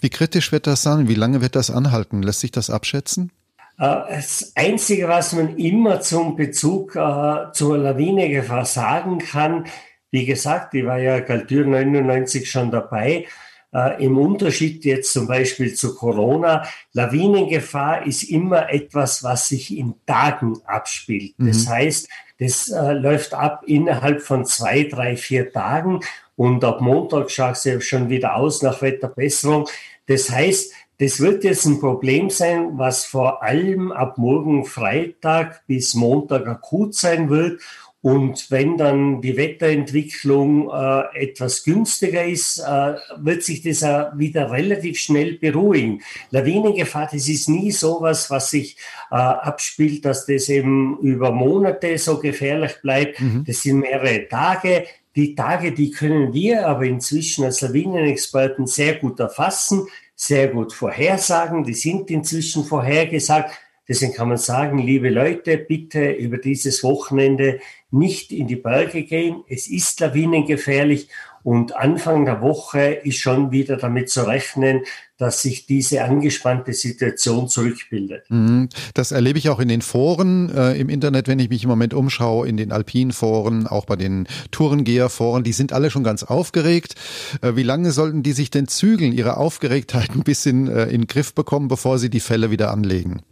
Wie 0.00 0.10
kritisch 0.10 0.50
wird 0.50 0.66
das 0.66 0.82
sein? 0.82 1.08
Wie 1.08 1.14
lange 1.14 1.40
wird 1.40 1.54
das 1.54 1.70
anhalten? 1.70 2.22
Lässt 2.22 2.40
sich 2.40 2.50
das 2.50 2.70
abschätzen? 2.70 3.30
Äh, 3.78 4.16
das 4.16 4.52
Einzige, 4.56 5.06
was 5.06 5.32
man 5.32 5.56
immer 5.56 6.00
zum 6.00 6.34
Bezug 6.34 6.96
äh, 6.96 7.52
zur 7.52 7.78
Lawinegefahr 7.78 8.64
sagen 8.64 9.18
kann, 9.18 9.66
wie 10.10 10.26
gesagt, 10.26 10.74
ich 10.74 10.84
war 10.84 10.98
ja 10.98 11.20
Galtür 11.20 11.66
99 11.66 12.50
schon 12.50 12.70
dabei, 12.70 13.26
äh, 13.72 14.02
Im 14.02 14.16
Unterschied 14.16 14.84
jetzt 14.84 15.12
zum 15.12 15.26
Beispiel 15.26 15.74
zu 15.74 15.94
Corona, 15.94 16.66
Lawinengefahr 16.94 18.06
ist 18.06 18.22
immer 18.22 18.72
etwas, 18.72 19.22
was 19.22 19.48
sich 19.48 19.76
in 19.76 19.94
Tagen 20.06 20.58
abspielt. 20.64 21.34
Mhm. 21.36 21.48
Das 21.48 21.68
heißt, 21.68 22.08
das 22.38 22.70
äh, 22.70 22.92
läuft 22.92 23.34
ab 23.34 23.64
innerhalb 23.66 24.22
von 24.22 24.46
zwei, 24.46 24.84
drei, 24.84 25.16
vier 25.16 25.52
Tagen 25.52 26.00
und 26.34 26.64
ab 26.64 26.80
Montag 26.80 27.30
schaut 27.30 27.56
es 27.56 27.64
ja 27.64 27.80
schon 27.80 28.08
wieder 28.08 28.36
aus 28.36 28.62
nach 28.62 28.80
Wetterbesserung. 28.80 29.68
Das 30.06 30.30
heißt, 30.30 30.72
das 30.98 31.20
wird 31.20 31.44
jetzt 31.44 31.66
ein 31.66 31.78
Problem 31.78 32.30
sein, 32.30 32.78
was 32.78 33.04
vor 33.04 33.42
allem 33.42 33.92
ab 33.92 34.16
morgen 34.18 34.64
Freitag 34.64 35.66
bis 35.66 35.94
Montag 35.94 36.46
akut 36.46 36.94
sein 36.94 37.28
wird 37.28 37.60
und 38.00 38.50
wenn 38.52 38.76
dann 38.76 39.20
die 39.20 39.36
Wetterentwicklung 39.36 40.70
äh, 40.70 41.20
etwas 41.20 41.64
günstiger 41.64 42.24
ist, 42.24 42.58
äh, 42.58 42.94
wird 43.16 43.42
sich 43.42 43.62
das 43.62 43.82
äh, 43.82 44.04
wieder 44.14 44.52
relativ 44.52 45.00
schnell 45.00 45.34
beruhigen. 45.34 46.02
Lawinengefahr, 46.30 47.08
das 47.10 47.28
ist 47.28 47.48
nie 47.48 47.72
sowas, 47.72 48.30
was 48.30 48.50
sich 48.50 48.76
äh, 49.10 49.16
abspielt, 49.16 50.04
dass 50.04 50.26
das 50.26 50.48
eben 50.48 50.98
über 51.00 51.32
Monate 51.32 51.98
so 51.98 52.18
gefährlich 52.20 52.80
bleibt. 52.82 53.20
Mhm. 53.20 53.44
Das 53.44 53.62
sind 53.62 53.80
mehrere 53.80 54.28
Tage. 54.28 54.84
Die 55.16 55.34
Tage, 55.34 55.72
die 55.72 55.90
können 55.90 56.32
wir 56.32 56.68
aber 56.68 56.84
inzwischen 56.84 57.44
als 57.44 57.62
Lawinenexperten 57.62 58.68
sehr 58.68 58.94
gut 58.94 59.18
erfassen, 59.18 59.88
sehr 60.14 60.46
gut 60.46 60.72
vorhersagen. 60.72 61.64
Die 61.64 61.74
sind 61.74 62.08
inzwischen 62.12 62.62
vorhergesagt. 62.64 63.50
Deswegen 63.88 64.12
kann 64.12 64.28
man 64.28 64.36
sagen, 64.36 64.78
liebe 64.78 65.08
Leute, 65.08 65.56
bitte 65.56 66.12
über 66.12 66.36
dieses 66.36 66.84
Wochenende 66.84 67.58
nicht 67.90 68.32
in 68.32 68.46
die 68.46 68.56
Berge 68.56 69.02
gehen. 69.02 69.42
Es 69.48 69.68
ist 69.68 70.00
lawinengefährlich 70.00 71.08
und 71.42 71.76
Anfang 71.76 72.24
der 72.24 72.42
Woche 72.42 72.80
ist 72.80 73.18
schon 73.18 73.52
wieder 73.52 73.76
damit 73.76 74.10
zu 74.10 74.26
rechnen, 74.26 74.82
dass 75.16 75.42
sich 75.42 75.66
diese 75.66 76.04
angespannte 76.04 76.72
Situation 76.72 77.48
zurückbildet. 77.48 78.24
Mhm. 78.28 78.68
Das 78.94 79.12
erlebe 79.12 79.38
ich 79.38 79.48
auch 79.48 79.58
in 79.58 79.68
den 79.68 79.82
Foren 79.82 80.54
äh, 80.54 80.74
im 80.74 80.88
Internet, 80.88 81.26
wenn 81.26 81.38
ich 81.38 81.48
mich 81.48 81.62
im 81.62 81.70
Moment 81.70 81.94
umschaue, 81.94 82.46
in 82.46 82.56
den 82.56 82.72
Alpin-Foren, 82.72 83.66
auch 83.66 83.86
bei 83.86 83.96
den 83.96 84.26
Tourengeher-Foren. 84.50 85.42
Die 85.42 85.52
sind 85.52 85.72
alle 85.72 85.90
schon 85.90 86.04
ganz 86.04 86.22
aufgeregt. 86.22 86.96
Äh, 87.40 87.56
wie 87.56 87.62
lange 87.62 87.92
sollten 87.92 88.22
die 88.22 88.32
sich 88.32 88.50
denn 88.50 88.68
zügeln, 88.68 89.12
ihre 89.12 89.36
Aufgeregtheit 89.36 90.10
ein 90.10 90.24
bisschen 90.24 90.68
äh, 90.68 90.84
in 90.84 91.02
den 91.02 91.06
Griff 91.06 91.34
bekommen, 91.34 91.68
bevor 91.68 91.98
sie 91.98 92.10
die 92.10 92.20
Fälle 92.20 92.50
wieder 92.50 92.70
anlegen? 92.70 93.22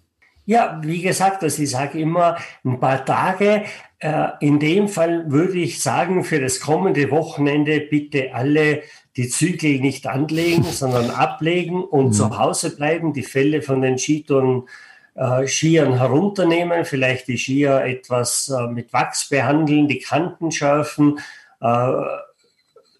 Ja, 0.46 0.80
wie 0.82 1.02
gesagt, 1.02 1.42
also 1.42 1.60
ich 1.60 1.70
sage 1.70 1.98
immer 1.98 2.36
ein 2.64 2.78
paar 2.78 3.04
Tage. 3.04 3.64
Äh, 3.98 4.28
in 4.40 4.58
dem 4.58 4.88
Fall 4.88 5.30
würde 5.30 5.58
ich 5.58 5.80
sagen, 5.80 6.22
für 6.22 6.40
das 6.40 6.60
kommende 6.60 7.10
Wochenende 7.10 7.80
bitte 7.80 8.34
alle 8.34 8.82
die 9.16 9.28
Zügel 9.28 9.80
nicht 9.80 10.06
anlegen, 10.06 10.64
sondern 10.70 11.10
ablegen 11.10 11.82
und 11.82 12.08
mhm. 12.08 12.12
zu 12.12 12.38
Hause 12.38 12.76
bleiben, 12.76 13.12
die 13.12 13.22
Fälle 13.22 13.62
von 13.62 13.80
den 13.80 13.98
Skitouren 13.98 14.64
äh, 15.14 15.46
Skiern 15.46 15.98
herunternehmen, 15.98 16.84
vielleicht 16.84 17.28
die 17.28 17.38
Skier 17.38 17.82
etwas 17.84 18.48
äh, 18.48 18.66
mit 18.66 18.92
Wachs 18.92 19.28
behandeln, 19.30 19.88
die 19.88 19.98
Kanten 20.00 20.52
schärfen, 20.52 21.18
äh, 21.60 21.92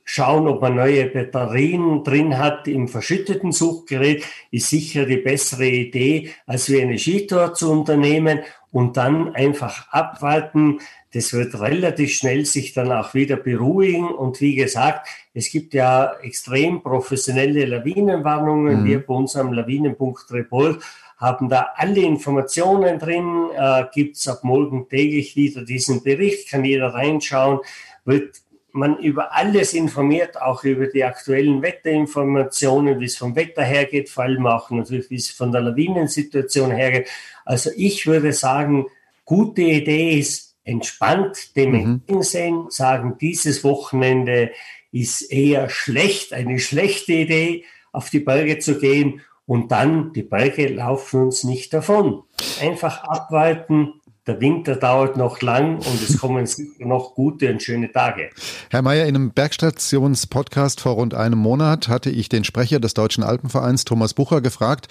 schauen, 0.08 0.48
ob 0.48 0.62
man 0.62 0.76
neue 0.76 1.06
Batterien 1.06 2.04
drin 2.04 2.38
hat 2.38 2.68
im 2.68 2.88
verschütteten 2.88 3.52
Suchgerät, 3.52 4.24
ist 4.50 4.70
sicher 4.70 5.04
die 5.04 5.16
bessere 5.16 5.66
Idee, 5.66 6.30
als 6.46 6.70
wie 6.70 6.80
eine 6.80 6.98
Skitour 6.98 7.52
zu 7.54 7.70
unternehmen 7.70 8.40
und 8.72 8.96
dann 8.96 9.34
einfach 9.34 9.88
abwarten. 9.90 10.80
Das 11.12 11.32
wird 11.32 11.58
relativ 11.58 12.12
schnell 12.12 12.44
sich 12.44 12.72
dann 12.74 12.92
auch 12.92 13.14
wieder 13.14 13.36
beruhigen. 13.36 14.08
Und 14.08 14.40
wie 14.40 14.54
gesagt, 14.54 15.08
es 15.34 15.50
gibt 15.50 15.72
ja 15.74 16.12
extrem 16.22 16.82
professionelle 16.82 17.64
Lawinenwarnungen. 17.64 18.82
Mhm. 18.82 18.84
Wir 18.84 19.06
bei 19.06 19.14
unserem 19.14 19.52
Lawinenpunkt 19.52 20.30
Report 20.30 20.82
haben 21.16 21.48
da 21.48 21.68
alle 21.76 22.00
Informationen 22.00 22.98
drin. 22.98 23.48
Äh, 23.56 23.84
Gibt 23.94 24.16
es 24.16 24.28
ab 24.28 24.44
morgen 24.44 24.88
täglich 24.88 25.36
wieder 25.36 25.64
diesen 25.64 26.02
Bericht, 26.02 26.50
kann 26.50 26.64
jeder 26.64 26.88
reinschauen. 26.88 27.60
Wird 28.04 28.42
man 28.76 28.98
über 28.98 29.34
alles 29.34 29.74
informiert, 29.74 30.40
auch 30.40 30.64
über 30.64 30.86
die 30.86 31.04
aktuellen 31.04 31.62
Wetterinformationen, 31.62 33.00
wie 33.00 33.06
es 33.06 33.16
vom 33.16 33.34
Wetter 33.34 33.62
hergeht, 33.62 34.08
vor 34.08 34.24
allem 34.24 34.46
auch 34.46 34.70
natürlich, 34.70 35.10
wie 35.10 35.16
es 35.16 35.30
von 35.30 35.52
der 35.52 35.62
Lawinensituation 35.62 36.70
hergeht. 36.70 37.08
Also 37.44 37.70
ich 37.76 38.06
würde 38.06 38.32
sagen, 38.32 38.86
gute 39.24 39.62
Idee 39.62 40.18
ist 40.18 40.54
entspannt 40.64 41.56
dem 41.56 41.70
mhm. 41.70 41.74
entgegensehen, 41.74 42.66
sagen, 42.70 43.16
dieses 43.20 43.64
Wochenende 43.64 44.50
ist 44.92 45.22
eher 45.22 45.68
schlecht, 45.68 46.32
eine 46.32 46.58
schlechte 46.58 47.12
Idee, 47.12 47.64
auf 47.92 48.10
die 48.10 48.20
Berge 48.20 48.58
zu 48.58 48.78
gehen 48.78 49.22
und 49.46 49.72
dann 49.72 50.12
die 50.12 50.22
Berge 50.22 50.68
laufen 50.68 51.22
uns 51.22 51.44
nicht 51.44 51.72
davon. 51.72 52.24
Einfach 52.60 53.04
abwarten, 53.04 53.94
der 54.26 54.40
Winter 54.40 54.74
dauert 54.74 55.16
noch 55.16 55.40
lang 55.40 55.76
und 55.76 56.02
es 56.02 56.18
kommen 56.18 56.48
noch 56.78 57.14
gute 57.14 57.48
und 57.52 57.62
schöne 57.62 57.92
Tage. 57.92 58.30
Herr 58.70 58.82
Mayer, 58.82 59.06
in 59.06 59.14
einem 59.14 59.30
Bergstations-Podcast 59.30 60.80
vor 60.80 60.94
rund 60.94 61.14
einem 61.14 61.38
Monat 61.38 61.86
hatte 61.86 62.10
ich 62.10 62.28
den 62.28 62.42
Sprecher 62.42 62.80
des 62.80 62.94
Deutschen 62.94 63.22
Alpenvereins, 63.22 63.84
Thomas 63.84 64.14
Bucher, 64.14 64.40
gefragt, 64.40 64.88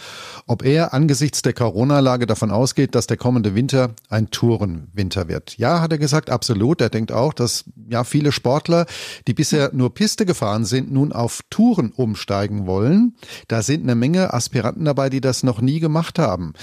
ob 0.47 0.63
er 0.63 0.93
angesichts 0.93 1.41
der 1.41 1.51
Corona-Lage 1.51 2.27
davon 2.27 2.49
ausgeht, 2.49 2.95
dass 2.95 3.07
der 3.07 3.17
kommende 3.17 3.55
Winter 3.55 3.89
ein 4.09 4.29
Tourenwinter 4.29 5.27
wird. 5.27 5.57
Ja, 5.57 5.81
hat 5.81 5.91
er 5.91 5.97
gesagt, 5.97 6.29
absolut. 6.29 6.79
Er 6.79 6.89
denkt 6.89 7.11
auch, 7.11 7.33
dass 7.33 7.65
ja 7.89 8.05
viele 8.05 8.31
Sportler, 8.31 8.85
die 9.27 9.33
bisher 9.33 9.71
nur 9.73 9.93
Piste 9.93 10.25
gefahren 10.25 10.63
sind, 10.63 10.93
nun 10.93 11.11
auf 11.11 11.41
Touren 11.49 11.91
umsteigen 11.91 12.67
wollen. 12.67 13.15
Da 13.49 13.61
sind 13.61 13.83
eine 13.83 13.95
Menge 13.95 14.33
Aspiranten 14.33 14.85
dabei, 14.85 15.09
die 15.09 15.19
das 15.21 15.43
noch 15.43 15.59
nie 15.59 15.81
gemacht 15.81 16.19
haben. 16.19 16.53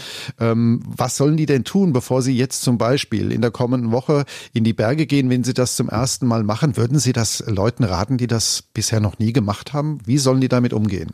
Ähm, 0.41 0.83
was 0.87 1.19
sollen 1.19 1.37
die 1.37 1.47
denn 1.47 1.64
tun, 1.64 1.93
bevor 1.93 2.23
sie 2.23 2.35
jetzt 2.35 2.62
zum 2.62 2.78
Beispiel 2.78 3.33
in 3.33 3.42
der 3.42 3.50
kommenden 3.50 3.92
Woche 3.92 4.25
in 4.54 4.64
die 4.64 4.73
Berge 4.73 5.07
gehen, 5.07 5.28
wenn 5.28 5.45
Sie 5.45 5.54
das 5.54 5.76
zum 5.76 5.88
ersten 5.88 6.26
Mal 6.26 6.42
machen, 6.42 6.76
würden 6.76 6.99
Sie 6.99 7.12
das 7.12 7.45
Leuten 7.47 7.85
raten, 7.85 8.16
die 8.16 8.26
das 8.26 8.62
bisher 8.62 9.00
noch 9.00 9.19
nie 9.19 9.33
gemacht 9.33 9.73
haben? 9.73 9.99
Wie 10.07 10.19
sollen 10.19 10.40
die 10.40 10.49
damit 10.49 10.73
umgehen? 10.73 11.12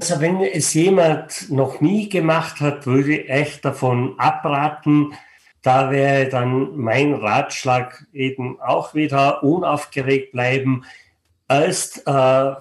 Also 0.00 0.20
wenn 0.20 0.40
es 0.42 0.74
jemand 0.74 1.50
noch 1.50 1.80
nie 1.80 2.08
gemacht 2.08 2.60
hat, 2.60 2.86
würde 2.86 3.16
ich 3.16 3.28
echt 3.28 3.64
davon 3.64 4.14
abraten. 4.18 5.12
Da 5.62 5.90
wäre 5.90 6.28
dann 6.28 6.76
mein 6.76 7.14
Ratschlag 7.14 8.06
eben 8.12 8.60
auch 8.60 8.94
wieder 8.94 9.42
unaufgeregt 9.42 10.32
bleiben. 10.32 10.84
Erst 11.48 12.06
äh, 12.06 12.52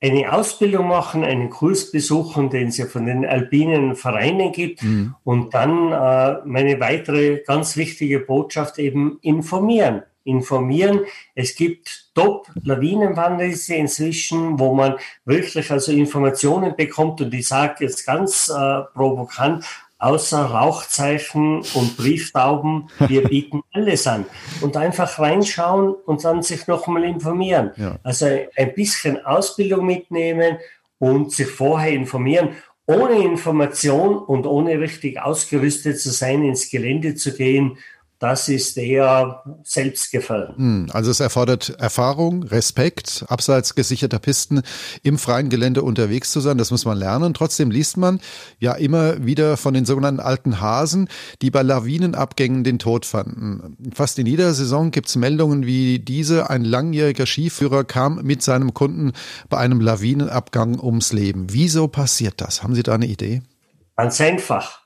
eine 0.00 0.32
Ausbildung 0.32 0.88
machen, 0.88 1.24
einen 1.24 1.50
Kurs 1.50 1.90
besuchen, 1.90 2.50
den 2.50 2.68
es 2.68 2.76
ja 2.76 2.86
von 2.86 3.06
den 3.06 3.24
alpinen 3.24 3.96
Vereinen 3.96 4.52
gibt 4.52 4.82
mhm. 4.82 5.14
und 5.24 5.54
dann 5.54 5.92
äh, 5.92 6.40
meine 6.44 6.78
weitere 6.80 7.42
ganz 7.46 7.76
wichtige 7.76 8.20
Botschaft 8.20 8.78
eben 8.78 9.18
informieren. 9.22 10.02
Informieren. 10.24 11.00
Es 11.36 11.54
gibt 11.54 12.10
Top-Lawinenwanderliste 12.14 13.76
inzwischen, 13.76 14.58
wo 14.58 14.74
man 14.74 14.96
wirklich 15.24 15.70
also 15.70 15.92
Informationen 15.92 16.74
bekommt 16.76 17.20
und 17.20 17.32
ich 17.32 17.46
sage 17.46 17.84
jetzt 17.84 18.04
ganz 18.04 18.48
äh, 18.48 18.82
provokant, 18.92 19.64
außer 19.98 20.38
Rauchzeichen 20.38 21.62
und 21.74 21.96
Brieftauben, 21.96 22.88
wir 23.06 23.24
bieten 23.28 23.62
alles 23.72 24.06
an. 24.06 24.26
Und 24.60 24.76
einfach 24.76 25.18
reinschauen 25.18 25.94
und 25.94 26.24
dann 26.24 26.42
sich 26.42 26.66
nochmal 26.66 27.04
informieren. 27.04 27.72
Ja. 27.76 27.98
Also 28.02 28.26
ein 28.56 28.74
bisschen 28.74 29.24
Ausbildung 29.24 29.86
mitnehmen 29.86 30.58
und 30.98 31.32
sich 31.32 31.48
vorher 31.48 31.92
informieren. 31.92 32.50
Ohne 32.86 33.22
Information 33.24 34.16
und 34.16 34.46
ohne 34.46 34.78
richtig 34.78 35.20
ausgerüstet 35.20 35.98
zu 36.00 36.10
sein, 36.10 36.44
ins 36.44 36.70
Gelände 36.70 37.16
zu 37.16 37.34
gehen, 37.34 37.78
das 38.18 38.48
ist 38.48 38.78
eher 38.78 39.42
selbstgefallen. 39.62 40.56
Hm, 40.56 40.90
also 40.92 41.10
es 41.10 41.20
erfordert 41.20 41.76
Erfahrung, 41.78 42.44
Respekt, 42.44 43.26
abseits 43.28 43.74
gesicherter 43.74 44.18
Pisten 44.18 44.62
im 45.02 45.18
freien 45.18 45.50
Gelände 45.50 45.82
unterwegs 45.82 46.30
zu 46.32 46.40
sein. 46.40 46.56
Das 46.56 46.70
muss 46.70 46.86
man 46.86 46.96
lernen. 46.96 47.34
Trotzdem 47.34 47.70
liest 47.70 47.98
man 47.98 48.20
ja 48.58 48.72
immer 48.72 49.24
wieder 49.26 49.58
von 49.58 49.74
den 49.74 49.84
sogenannten 49.84 50.20
alten 50.20 50.62
Hasen, 50.62 51.08
die 51.42 51.50
bei 51.50 51.62
Lawinenabgängen 51.62 52.64
den 52.64 52.78
Tod 52.78 53.04
fanden. 53.04 53.76
Fast 53.94 54.18
in 54.18 54.26
jeder 54.26 54.54
Saison 54.54 54.90
gibt 54.92 55.08
es 55.08 55.16
Meldungen 55.16 55.66
wie 55.66 55.98
diese. 55.98 56.48
Ein 56.48 56.64
langjähriger 56.64 57.26
Skiführer 57.26 57.84
kam 57.84 58.22
mit 58.22 58.42
seinem 58.42 58.72
Kunden 58.72 59.12
bei 59.50 59.58
einem 59.58 59.80
Lawinenabgang 59.80 60.80
ums 60.80 61.12
Leben. 61.12 61.48
Wieso 61.50 61.86
passiert 61.88 62.40
das? 62.40 62.62
Haben 62.62 62.74
Sie 62.74 62.82
da 62.82 62.94
eine 62.94 63.06
Idee? 63.06 63.42
Ganz 63.94 64.20
einfach. 64.22 64.80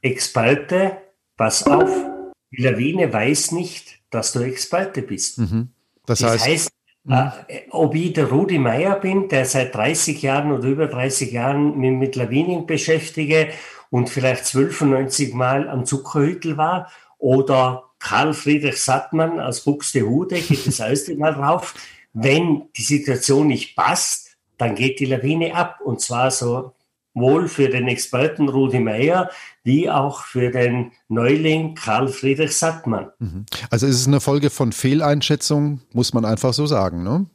Experte, 0.00 0.98
pass 1.36 1.66
auf 1.66 2.13
die 2.56 2.62
Lawine 2.62 3.12
weiß 3.12 3.52
nicht, 3.52 4.00
dass 4.10 4.32
du 4.32 4.40
Experte 4.40 5.02
bist. 5.02 5.38
Mhm. 5.38 5.68
Das, 6.06 6.20
das 6.20 6.32
heißt, 6.32 6.46
heißt 6.46 6.70
mhm. 7.04 7.12
äh, 7.48 7.62
ob 7.70 7.94
ich 7.94 8.12
der 8.12 8.26
Rudi 8.26 8.58
Meier 8.58 8.98
bin, 8.98 9.28
der 9.28 9.44
seit 9.44 9.74
30 9.74 10.22
Jahren 10.22 10.52
oder 10.52 10.68
über 10.68 10.86
30 10.86 11.32
Jahren 11.32 11.78
mich 11.78 11.92
mit 11.92 12.16
Lawinen 12.16 12.66
beschäftige 12.66 13.48
und 13.90 14.10
vielleicht 14.10 14.46
1290 14.46 15.34
Mal 15.34 15.68
am 15.68 15.84
Zuckerhüttel 15.84 16.56
war, 16.56 16.90
oder 17.18 17.84
Karl 18.00 18.34
Friedrich 18.34 18.82
Sattmann 18.82 19.40
aus 19.40 19.62
Buxtehude 19.62 20.38
geht 20.40 20.66
das 20.66 20.78
erste 20.80 21.16
Mal 21.16 21.32
drauf. 21.32 21.74
Wenn 22.12 22.68
die 22.76 22.82
Situation 22.82 23.46
nicht 23.46 23.74
passt, 23.74 24.36
dann 24.58 24.74
geht 24.74 25.00
die 25.00 25.06
Lawine 25.06 25.54
ab. 25.54 25.80
Und 25.82 26.02
zwar 26.02 26.30
so 26.30 26.72
wohl 27.14 27.48
für 27.48 27.68
den 27.68 27.88
Experten 27.88 28.48
Rudi 28.48 28.80
Meyer 28.80 29.30
wie 29.62 29.88
auch 29.88 30.24
für 30.24 30.50
den 30.50 30.92
Neuling 31.08 31.74
Karl 31.74 32.08
Friedrich 32.08 32.56
Sattmann. 32.56 33.08
Mhm. 33.18 33.46
Also 33.70 33.86
ist 33.86 34.00
es 34.00 34.06
eine 34.06 34.20
Folge 34.20 34.50
von 34.50 34.72
Fehleinschätzung, 34.72 35.80
muss 35.92 36.12
man 36.12 36.24
einfach 36.24 36.52
so 36.52 36.66
sagen, 36.66 37.02
ne? 37.02 37.26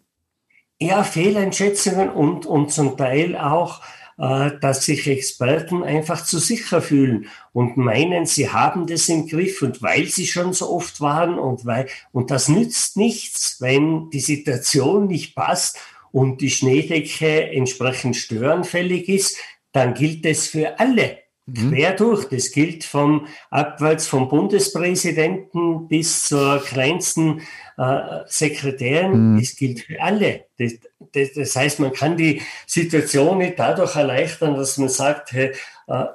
Ja, 0.82 1.04
Fehleinschätzungen 1.04 2.10
und, 2.10 2.46
und 2.46 2.72
zum 2.72 2.96
Teil 2.96 3.36
auch, 3.36 3.82
äh, 4.18 4.52
dass 4.62 4.86
sich 4.86 5.08
Experten 5.08 5.84
einfach 5.84 6.24
zu 6.24 6.40
sicher 6.40 6.82
fühlen 6.82 7.28
und 7.52 7.78
meinen, 7.78 8.26
sie 8.26 8.50
haben 8.50 8.86
das 8.86 9.10
im 9.10 9.28
Griff 9.28 9.62
und 9.62 9.82
weil 9.82 10.06
sie 10.08 10.28
schon 10.28 10.54
so 10.54 10.70
oft 10.70 11.02
waren 11.02 11.40
und 11.40 11.66
weil, 11.66 11.88
und 12.12 12.32
das 12.32 12.48
nützt 12.48 12.96
nichts, 12.96 13.58
wenn 13.60 14.10
die 14.10 14.20
Situation 14.20 15.08
nicht 15.08 15.36
passt 15.36 15.78
und 16.12 16.42
die 16.42 16.50
Schneedecke 16.50 17.52
entsprechend 17.52 18.16
störanfällig 18.16 19.10
ist, 19.10 19.38
dann 19.72 19.94
gilt 19.94 20.26
es 20.26 20.48
für 20.48 20.80
alle 20.80 21.20
mhm. 21.46 21.72
quer 21.72 21.94
durch. 21.94 22.26
Das 22.26 22.52
gilt 22.52 22.84
vom 22.84 23.28
abwärts 23.50 24.08
vom 24.08 24.30
Bundespräsidenten 24.30 25.88
bis 25.88 26.26
zur 26.26 26.64
kleinsten 26.64 27.42
äh, 27.78 28.20
Sekretärin. 28.28 29.34
Mhm. 29.34 29.40
Das 29.40 29.56
gilt 29.56 29.82
für 29.82 30.02
alle. 30.02 30.46
Das, 30.58 30.74
das, 31.14 31.34
das, 31.34 31.56
heißt, 31.56 31.80
man 31.80 31.94
kann 31.94 32.18
die 32.18 32.42
Situation 32.66 33.40
nicht 33.40 33.58
dadurch 33.58 33.96
erleichtern, 33.96 34.56
dass 34.56 34.78
man 34.78 34.90
sagt, 34.90 35.32
hey, 35.32 35.54
äh, 35.88 36.06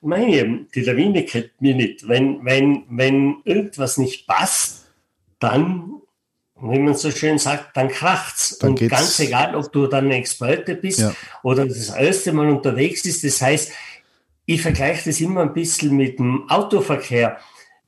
meine, 0.00 0.66
die 0.74 0.80
Lawine 0.80 1.24
kennt 1.24 1.60
mir 1.60 1.74
nicht. 1.74 2.08
Wenn, 2.08 2.44
wenn, 2.44 2.84
wenn 2.88 3.36
irgendwas 3.44 3.98
nicht 3.98 4.26
passt, 4.26 4.90
dann 5.38 6.01
wie 6.62 6.78
man 6.78 6.94
so 6.94 7.10
schön 7.10 7.38
sagt, 7.38 7.76
dann 7.76 7.88
kracht's. 7.88 8.58
Dann 8.58 8.70
und 8.70 8.78
geht's. 8.78 8.92
ganz 8.92 9.18
egal, 9.20 9.56
ob 9.56 9.72
du 9.72 9.86
dann 9.86 10.06
ein 10.06 10.12
Experte 10.12 10.76
bist 10.76 11.00
ja. 11.00 11.14
oder 11.42 11.66
das 11.66 11.90
erste 11.90 12.32
Mal 12.32 12.48
unterwegs 12.48 13.04
ist. 13.04 13.24
Das 13.24 13.42
heißt, 13.42 13.72
ich 14.46 14.62
vergleiche 14.62 15.10
das 15.10 15.20
immer 15.20 15.42
ein 15.42 15.52
bisschen 15.52 15.96
mit 15.96 16.18
dem 16.18 16.48
Autoverkehr. 16.48 17.38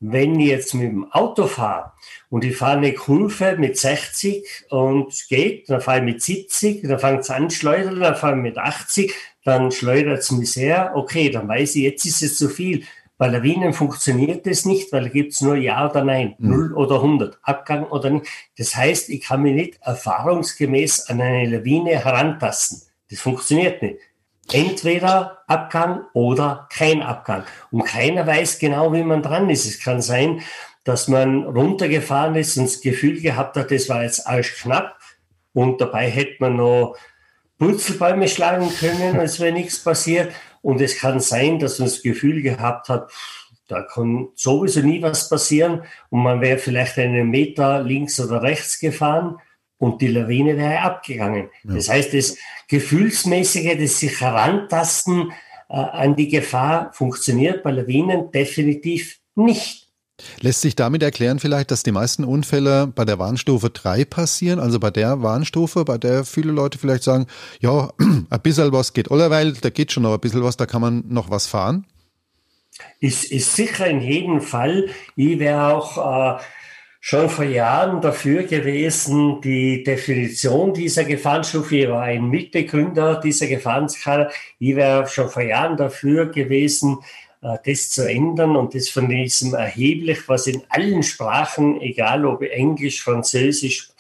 Wenn 0.01 0.39
ich 0.39 0.49
jetzt 0.49 0.75
mit 0.75 0.89
dem 0.89 1.11
Auto 1.13 1.47
fahre 1.47 1.93
und 2.31 2.45
ich 2.45 2.57
fahre 2.57 2.79
eine 2.79 2.93
Kurve 2.93 3.57
mit 3.57 3.79
60 3.79 4.45
und 4.69 5.09
es 5.09 5.29
geht, 5.29 5.71
dann 5.71 5.81
fahre 5.81 5.99
ich 5.99 6.05
mit 6.05 6.23
70, 6.23 6.83
dann 6.83 6.99
fängt 6.99 7.21
es 7.21 7.31
an 7.31 7.49
schleudern, 7.49 8.01
dann 8.01 8.17
fahre 8.17 8.37
ich 8.37 8.43
mit 8.43 8.59
80, 8.59 9.15
dann 9.45 9.71
schleudert 9.71 10.19
es 10.19 10.31
mich 10.33 10.53
sehr. 10.53 10.93
Okay, 10.95 11.31
dann 11.31 11.49
weiß 11.49 11.77
ich, 11.77 11.83
jetzt 11.83 12.05
ist 12.05 12.23
es 12.23 12.37
zu 12.37 12.49
viel. 12.49 12.85
Bei 13.17 13.29
Lawinen 13.29 13.73
funktioniert 13.73 14.47
das 14.47 14.65
nicht, 14.65 14.93
weil 14.93 15.05
da 15.05 15.09
gibt 15.09 15.33
es 15.33 15.41
nur 15.41 15.55
Ja 15.55 15.89
oder 15.89 16.03
Nein, 16.03 16.35
mhm. 16.39 16.51
0 16.51 16.75
oder 16.75 16.97
100, 16.97 17.39
Abgang 17.43 17.85
oder 17.85 18.11
nicht. 18.11 18.27
Das 18.59 18.75
heißt, 18.75 19.09
ich 19.09 19.23
kann 19.23 19.43
mich 19.43 19.55
nicht 19.55 19.79
erfahrungsgemäß 19.83 21.09
an 21.09 21.21
eine 21.21 21.49
Lawine 21.49 21.91
herantasten. 21.91 22.83
Das 23.11 23.21
funktioniert 23.21 23.83
nicht. 23.83 23.99
Entweder 24.53 25.39
Abgang 25.47 26.05
oder 26.13 26.69
kein 26.73 27.03
Abgang. 27.03 27.45
Und 27.71 27.85
keiner 27.85 28.27
weiß 28.27 28.59
genau, 28.59 28.93
wie 28.93 29.05
man 29.05 29.23
dran 29.23 29.49
ist. 29.49 29.65
Es 29.65 29.81
kann 29.81 30.03
sein, 30.03 30.43
dass 30.85 31.09
man 31.09 31.45
runtergefahren 31.45 32.35
ist 32.37 32.59
und 32.59 32.65
das 32.65 32.81
Gefühl 32.81 33.21
gehabt 33.21 33.57
hat, 33.57 33.71
das 33.71 33.89
war 33.89 34.03
jetzt 34.03 34.27
alles 34.27 34.55
knapp 34.55 34.99
und 35.55 35.81
dabei 35.81 36.11
hätte 36.11 36.37
man 36.41 36.57
noch 36.57 36.97
Purzelbäume 37.59 38.29
schlagen 38.29 38.69
können, 38.79 39.19
als 39.19 39.41
wäre 39.41 39.53
nichts 39.53 39.83
passiert. 39.83 40.33
Und 40.65 40.81
es 40.81 40.97
kann 40.97 41.21
sein, 41.21 41.59
dass 41.59 41.79
man 41.79 41.89
das 41.89 42.03
Gefühl 42.03 42.41
gehabt 42.41 42.89
hat, 42.89 43.11
da 43.69 43.83
kann 43.83 44.29
sowieso 44.35 44.81
nie 44.81 45.03
was 45.03 45.29
passieren 45.29 45.83
und 46.09 46.23
man 46.23 46.41
wäre 46.41 46.59
vielleicht 46.59 46.99
einen 46.99 47.29
Meter 47.29 47.83
links 47.83 48.19
oder 48.19 48.43
rechts 48.43 48.79
gefahren 48.79 49.37
und 49.77 50.01
die 50.01 50.09
Lawine 50.09 50.57
wäre 50.57 50.81
abgegangen. 50.81 51.51
Ja. 51.65 51.75
Das 51.75 51.91
heißt, 51.91 52.15
das 52.15 52.39
Gefühlsmäßige, 52.69 53.77
das 53.79 54.01
sich 54.01 54.19
herantasten 54.23 55.33
äh, 55.69 55.75
an 55.75 56.17
die 56.17 56.29
Gefahr 56.29 56.93
funktioniert 56.95 57.63
bei 57.63 57.71
Lawinen 57.71 58.31
definitiv 58.31 59.21
nicht. 59.35 59.84
Lässt 60.41 60.61
sich 60.61 60.77
damit 60.77 61.03
erklären 61.03 61.41
vielleicht, 61.41 61.73
dass 61.73 61.83
die 61.83 61.91
meisten 61.91 62.25
Unfälle 62.25 62.87
bei 62.87 63.05
der 63.05 63.19
Warnstufe 63.19 63.71
3 63.71 64.05
passieren, 64.05 64.61
also 64.61 64.79
bei 64.79 64.91
der 64.91 65.23
Warnstufe, 65.23 65.85
bei 65.85 65.99
der 65.99 66.25
viele 66.25 66.53
Leute 66.53 66.79
vielleicht 66.79 67.03
sagen, 67.03 67.27
ja, 67.61 67.91
ein 67.99 68.41
bisschen 68.43 68.73
was 68.73 68.93
geht 68.93 69.11
allerweil, 69.11 69.55
da 69.55 69.71
geht 69.71 69.91
schon 69.91 70.05
noch 70.05 70.15
ein 70.15 70.21
bisschen 70.21 70.45
was, 70.45 70.57
da 70.57 70.67
kann 70.67 70.81
man 70.81 71.05
noch 71.09 71.31
was 71.31 71.49
fahren? 71.49 71.87
Ist, 73.01 73.25
ist 73.25 73.55
sicher 73.55 73.87
in 73.87 74.01
jedem 74.01 74.41
Fall. 74.41 74.89
Ich 75.17 75.39
wäre 75.39 75.75
auch 75.75 76.39
äh, 76.39 76.43
schon 77.01 77.29
vor 77.29 77.45
Jahren 77.45 78.01
dafür 78.01 78.45
gewesen, 78.45 79.41
die 79.43 79.83
Definition 79.83 80.75
dieser 80.75 81.05
Gefahrenstufe, 81.05 81.77
ich 81.77 81.89
war 81.89 82.03
ein 82.03 82.29
Mitbegründer 82.31 83.21
dieser 83.21 83.47
Gefahrenskala, 83.47 84.31
ich 84.59 84.77
wäre 84.77 85.07
schon 85.09 85.29
vor 85.29 85.43
Jahren 85.43 85.77
dafür 85.77 86.27
gewesen, 86.27 86.99
das 87.65 87.91
zu 87.91 88.09
ändern 88.09 88.57
und 88.57 88.75
das 88.75 88.89
von 88.89 89.09
diesem 89.09 89.55
erheblich, 89.55 90.29
was 90.29 90.47
in 90.47 90.63
allen 90.69 91.03
Sprachen, 91.03 91.81
egal 91.81 92.25
ob 92.25 92.43
Englisch, 92.43 93.03
Französisch, 93.03 93.91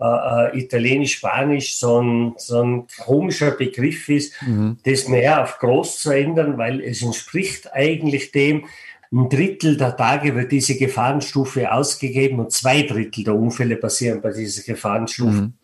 äh, 0.00 0.04
äh, 0.04 0.58
Italienisch, 0.58 1.14
Spanisch, 1.14 1.76
so 1.76 2.00
ein, 2.00 2.34
so 2.36 2.62
ein 2.62 2.86
komischer 3.04 3.52
Begriff 3.52 4.08
ist, 4.08 4.34
mhm. 4.42 4.78
das 4.84 5.08
mehr 5.08 5.42
auf 5.42 5.58
groß 5.58 6.00
zu 6.00 6.10
ändern, 6.10 6.58
weil 6.58 6.80
es 6.80 7.02
entspricht 7.02 7.72
eigentlich 7.72 8.32
dem, 8.32 8.66
ein 9.12 9.28
Drittel 9.28 9.76
der 9.76 9.96
Tage 9.96 10.34
wird 10.36 10.52
diese 10.52 10.76
Gefahrenstufe 10.76 11.72
ausgegeben 11.72 12.38
und 12.38 12.52
zwei 12.52 12.82
Drittel 12.82 13.24
der 13.24 13.34
Unfälle 13.34 13.76
passieren 13.76 14.20
bei 14.20 14.30
dieser 14.30 14.62
Gefahrenstufe. 14.62 15.32
Mhm. 15.32 15.54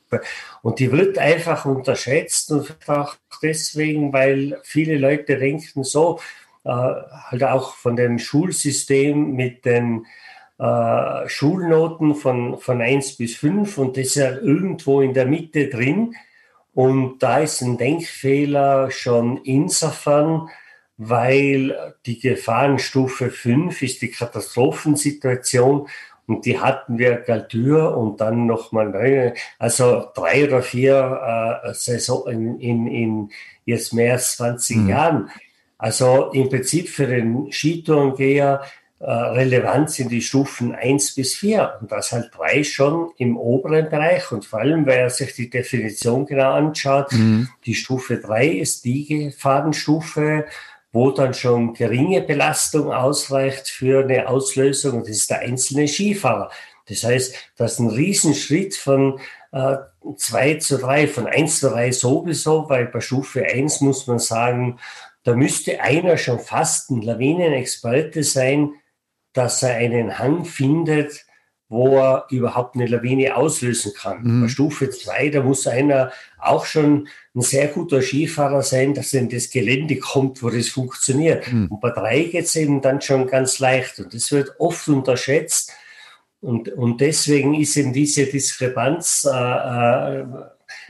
Und 0.62 0.80
die 0.80 0.90
wird 0.90 1.18
einfach 1.18 1.64
unterschätzt 1.64 2.50
und 2.52 2.76
auch 2.88 3.14
deswegen, 3.42 4.12
weil 4.12 4.58
viele 4.64 4.98
Leute 4.98 5.38
denken 5.38 5.84
so, 5.84 6.18
äh, 6.18 6.45
halt 6.72 7.44
auch 7.44 7.74
von 7.74 7.96
dem 7.96 8.18
Schulsystem 8.18 9.32
mit 9.32 9.64
den 9.64 10.06
äh, 10.58 11.28
Schulnoten 11.28 12.14
von, 12.14 12.58
von 12.58 12.80
1 12.80 13.16
bis 13.16 13.36
5 13.36 13.78
und 13.78 13.96
das 13.96 14.06
ist 14.06 14.14
ja 14.16 14.30
irgendwo 14.30 15.00
in 15.00 15.14
der 15.14 15.26
Mitte 15.26 15.68
drin. 15.68 16.14
Und 16.74 17.22
da 17.22 17.38
ist 17.38 17.62
ein 17.62 17.78
Denkfehler 17.78 18.90
schon 18.90 19.38
insofern, 19.44 20.48
weil 20.98 21.94
die 22.04 22.18
Gefahrenstufe 22.18 23.30
5 23.30 23.82
ist 23.82 24.02
die 24.02 24.10
Katastrophensituation 24.10 25.88
und 26.26 26.44
die 26.44 26.58
hatten 26.58 26.98
wir 26.98 27.16
Galtür 27.16 27.96
und 27.96 28.20
dann 28.20 28.46
nochmal 28.46 28.90
neue, 28.90 29.34
also 29.58 30.06
drei 30.14 30.46
oder 30.46 30.62
vier 30.62 31.62
äh, 31.64 31.74
Saison 31.74 32.26
in, 32.28 32.60
in, 32.60 32.86
in 32.88 33.30
jetzt 33.64 33.92
mehr 33.92 34.14
als 34.14 34.36
20 34.36 34.76
mhm. 34.76 34.88
Jahren. 34.88 35.30
Also 35.78 36.30
im 36.32 36.48
Prinzip 36.48 36.88
für 36.88 37.06
den 37.06 37.52
Skitourengeher 37.52 38.62
äh, 38.98 39.10
relevant 39.10 39.90
sind 39.90 40.10
die 40.10 40.22
Stufen 40.22 40.74
1 40.74 41.14
bis 41.14 41.34
4 41.34 41.78
und 41.82 41.92
das 41.92 42.12
halt 42.12 42.30
3 42.34 42.64
schon 42.64 43.10
im 43.18 43.36
oberen 43.36 43.90
Bereich 43.90 44.32
und 44.32 44.46
vor 44.46 44.60
allem, 44.60 44.86
weil 44.86 45.00
er 45.00 45.10
sich 45.10 45.34
die 45.34 45.50
Definition 45.50 46.24
genau 46.24 46.52
anschaut, 46.52 47.12
mhm. 47.12 47.48
die 47.66 47.74
Stufe 47.74 48.16
3 48.16 48.48
ist 48.48 48.86
die 48.86 49.06
Gefahrenstufe, 49.06 50.46
wo 50.92 51.10
dann 51.10 51.34
schon 51.34 51.74
geringe 51.74 52.22
Belastung 52.22 52.90
ausreicht 52.90 53.68
für 53.68 54.04
eine 54.04 54.28
Auslösung 54.28 54.98
und 54.98 55.08
das 55.08 55.16
ist 55.16 55.30
der 55.30 55.40
einzelne 55.40 55.88
Skifahrer. 55.88 56.50
Das 56.88 57.04
heißt, 57.04 57.34
das 57.56 57.72
ist 57.72 57.78
ein 57.80 57.90
Riesenschritt 57.90 58.76
von 58.76 59.20
äh, 59.52 59.76
2 60.16 60.54
zu 60.54 60.78
3, 60.78 61.06
von 61.08 61.26
1 61.26 61.60
zu 61.60 61.68
3 61.68 61.92
sowieso, 61.92 62.70
weil 62.70 62.86
bei 62.86 63.00
Stufe 63.00 63.44
1 63.44 63.82
muss 63.82 64.06
man 64.06 64.20
sagen, 64.20 64.78
da 65.26 65.34
müsste 65.34 65.80
einer 65.80 66.18
schon 66.18 66.38
fast 66.38 66.88
ein 66.90 67.02
Lawinenexperte 67.02 68.22
sein, 68.22 68.74
dass 69.32 69.60
er 69.64 69.74
einen 69.74 70.20
Hang 70.20 70.44
findet, 70.44 71.26
wo 71.68 71.96
er 71.98 72.26
überhaupt 72.30 72.76
eine 72.76 72.86
Lawine 72.86 73.34
auslösen 73.34 73.92
kann. 73.92 74.22
Mhm. 74.22 74.42
Bei 74.42 74.48
Stufe 74.48 74.88
2, 74.88 75.30
da 75.30 75.42
muss 75.42 75.66
einer 75.66 76.12
auch 76.38 76.64
schon 76.64 77.08
ein 77.34 77.40
sehr 77.40 77.66
guter 77.66 78.02
Skifahrer 78.02 78.62
sein, 78.62 78.94
dass 78.94 79.12
er 79.14 79.22
in 79.22 79.28
das 79.28 79.50
Gelände 79.50 79.96
kommt, 79.96 80.44
wo 80.44 80.48
das 80.48 80.68
funktioniert. 80.68 81.52
Mhm. 81.52 81.66
Und 81.72 81.80
bei 81.80 81.90
3 81.90 82.22
geht 82.22 82.44
es 82.44 82.54
eben 82.54 82.80
dann 82.80 83.00
schon 83.00 83.26
ganz 83.26 83.58
leicht. 83.58 83.98
Und 83.98 84.14
das 84.14 84.30
wird 84.30 84.54
oft 84.60 84.86
unterschätzt. 84.86 85.72
Und, 86.40 86.68
und 86.68 87.00
deswegen 87.00 87.54
ist 87.54 87.76
eben 87.76 87.92
diese 87.92 88.26
Diskrepanz 88.26 89.28
äh, 89.28 89.34
äh, 89.36 90.24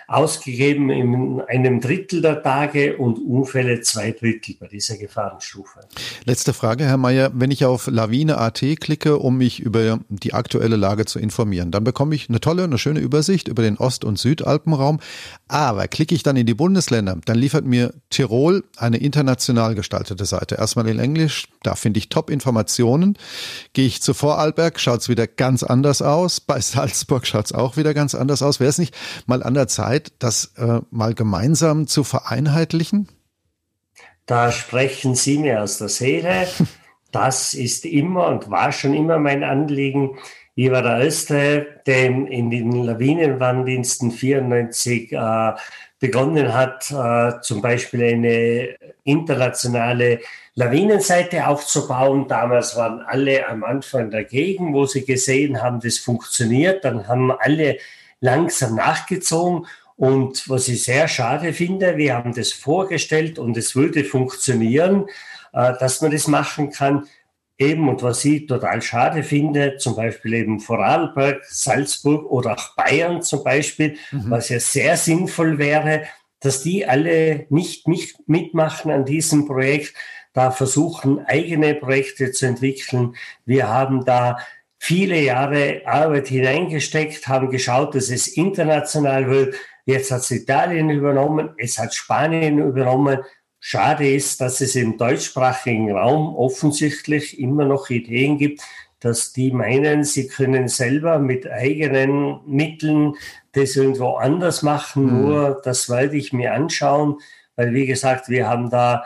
ausgegeben 0.09 0.91
in 0.91 1.41
einem 1.49 1.81
Drittel 1.81 2.23
der 2.23 2.43
Tage 2.43 2.97
und 2.97 3.19
Unfälle 3.19 3.81
zwei 3.81 4.13
Drittel 4.13 4.57
bei 4.59 4.69
dieser 4.69 4.97
Gefahrenstufe. 4.97 5.81
Letzte 6.25 6.53
Frage, 6.53 6.85
Herr 6.85 6.97
Mayer. 6.97 7.31
Wenn 7.35 7.51
ich 7.51 7.65
auf 7.65 7.89
Lawine.at 7.89 8.63
klicke, 8.81 9.19
um 9.19 9.37
mich 9.39 9.61
über 9.61 9.99
die 10.09 10.35
aktuelle 10.35 10.77
Lage 10.77 11.07
zu 11.07 11.19
informieren, 11.19 11.71
dann 11.71 11.85
bekomme 11.85 12.15
ich 12.15 12.29
eine 12.29 12.41
tolle, 12.41 12.65
eine 12.65 12.79
schöne 12.79 13.01
Übersicht 13.01 13.49
über 13.49 13.63
den 13.63 13.79
Ost- 13.79 14.05
und 14.05 14.19
Südalpenraum. 14.19 15.01
Aber 15.49 15.89
klicke 15.89 16.15
ich 16.15 16.23
dann 16.23 16.37
in 16.37 16.47
die 16.47 16.55
Bundesländer, 16.55 17.19
dann 17.25 17.39
liefert 17.39 17.65
mir 17.65 17.93
Tirol 18.11 18.65
eine 18.77 18.99
international 18.99 19.75
gestaltete 19.75 20.25
Seite. 20.25 20.57
Erstmal 20.57 20.89
in 20.89 21.01
Englisch, 21.01 21.49
da 21.63 21.75
finde 21.75 21.99
ich 21.99 22.09
Top-Informationen. 22.09 23.19
Gehe 23.73 23.87
ich 23.87 24.03
zu 24.03 24.15
Vorarlberg, 24.15 24.79
schaut 24.79 25.01
es 25.01 25.09
wieder 25.09 25.27
ganz 25.27 25.63
anders 25.63 26.01
aus. 26.03 26.41
Bei 26.41 26.61
Salzburg 26.61 27.27
schaut 27.27 27.47
es 27.47 27.53
auch 27.53 27.77
wieder 27.77 27.93
ganz 27.95 28.15
anders 28.15 28.43
aus. 28.43 28.61
Wäre 28.61 28.71
es 28.71 28.79
nicht 28.79 28.95
mal 29.27 29.43
an 29.43 29.55
der 29.55 29.67
Zeit, 29.69 29.96
Zeit, 29.97 30.13
das 30.19 30.53
äh, 30.57 30.81
mal 30.91 31.15
gemeinsam 31.15 31.87
zu 31.87 32.05
vereinheitlichen? 32.05 33.09
Da 34.27 34.51
sprechen 34.51 35.15
Sie 35.15 35.39
mir 35.39 35.63
aus 35.63 35.79
der 35.79 35.89
Seele. 35.89 36.47
Das 37.13 37.55
ist 37.55 37.87
immer 37.87 38.27
und 38.27 38.51
war 38.51 38.73
schon 38.73 38.93
immer 38.93 39.19
mein 39.19 39.43
Anliegen. 39.43 40.19
Ich 40.55 40.71
war 40.71 40.83
der 40.83 40.99
Erste, 40.99 41.81
der 41.87 42.07
in 42.07 42.51
den 42.51 42.73
Lawinenwarndiensten 42.73 44.11
94 44.11 45.13
äh, 45.13 45.53
begonnen 45.99 46.53
hat, 46.53 46.91
äh, 46.91 47.41
zum 47.41 47.63
Beispiel 47.63 48.03
eine 48.03 48.77
internationale 49.05 50.21
Lawinenseite 50.57 51.47
aufzubauen. 51.47 52.29
Damals 52.29 52.77
waren 52.77 53.01
alle 53.01 53.49
am 53.49 53.65
Anfang 53.65 54.11
dagegen, 54.11 54.75
wo 54.75 54.85
sie 54.85 55.07
gesehen 55.07 55.63
haben, 55.63 55.81
das 55.81 55.97
funktioniert. 55.97 56.85
Dann 56.85 57.09
haben 57.09 57.31
alle 57.31 57.79
langsam 58.21 58.75
nachgezogen 58.75 59.67
und 59.97 60.49
was 60.49 60.69
ich 60.69 60.85
sehr 60.85 61.09
schade 61.09 61.53
finde, 61.53 61.97
wir 61.97 62.15
haben 62.15 62.35
das 62.35 62.53
vorgestellt 62.53 63.39
und 63.39 63.57
es 63.57 63.75
würde 63.75 64.05
funktionieren, 64.05 65.07
äh, 65.53 65.73
dass 65.79 66.03
man 66.03 66.11
das 66.11 66.29
machen 66.29 66.71
kann. 66.71 67.07
Eben, 67.59 67.89
und 67.89 68.03
was 68.03 68.23
ich 68.27 68.47
total 68.47 68.83
schade 68.83 69.23
finde, 69.23 69.79
zum 69.79 69.97
Beispiel 69.97 70.35
eben 70.35 70.61
Vorarlberg, 70.61 71.43
Salzburg 71.47 72.31
oder 72.31 72.53
auch 72.53 72.77
Bayern 72.77 73.23
zum 73.23 73.43
Beispiel, 73.43 73.97
mhm. 74.13 74.31
was 74.31 74.51
ja 74.51 74.61
sehr 74.61 74.99
sinnvoll 74.99 75.57
wäre, 75.57 76.03
dass 76.41 76.63
die 76.63 76.87
alle 76.87 77.47
nicht, 77.49 77.89
nicht 77.89 78.29
mitmachen 78.29 78.91
an 78.91 79.07
diesem 79.07 79.47
Projekt, 79.47 79.95
da 80.35 80.51
versuchen, 80.51 81.25
eigene 81.25 81.75
Projekte 81.75 82.31
zu 82.31 82.45
entwickeln. 82.45 83.17
Wir 83.47 83.69
haben 83.69 84.05
da 84.05 84.37
viele 84.79 85.19
Jahre 85.19 85.81
Arbeit 85.87 86.29
hineingesteckt, 86.29 87.27
haben 87.27 87.51
geschaut, 87.51 87.95
dass 87.95 88.11
es 88.11 88.29
international 88.29 89.31
wird. 89.31 89.55
Jetzt 89.87 90.11
hat 90.11 90.21
es 90.23 90.31
Italien 90.33 90.91
übernommen, 90.91 91.51
es 91.59 91.79
hat 91.79 91.95
Spanien 91.95 92.59
übernommen. 92.59 93.21
Schade 93.61 94.09
ist, 94.09 94.41
dass 94.41 94.61
es 94.61 94.75
im 94.75 94.99
deutschsprachigen 94.99 95.93
Raum 95.93 96.35
offensichtlich 96.37 97.39
immer 97.39 97.65
noch 97.65 97.89
Ideen 97.89 98.37
gibt, 98.37 98.63
dass 98.99 99.33
die 99.33 99.53
meinen, 99.53 100.03
sie 100.03 100.27
können 100.27 100.67
selber 100.67 101.21
mit 101.21 101.49
eigenen 101.49 102.41
Mitteln 102.47 103.15
das 103.53 103.77
irgendwo 103.77 104.15
anders 104.15 104.63
machen. 104.63 105.05
Mhm. 105.05 105.23
Nur 105.23 105.61
das 105.63 105.89
werde 105.89 106.17
ich 106.17 106.33
mir 106.33 106.53
anschauen, 106.53 107.21
weil 107.55 107.73
wie 107.73 107.87
gesagt, 107.87 108.29
wir 108.29 108.49
haben 108.49 108.71
da 108.71 109.05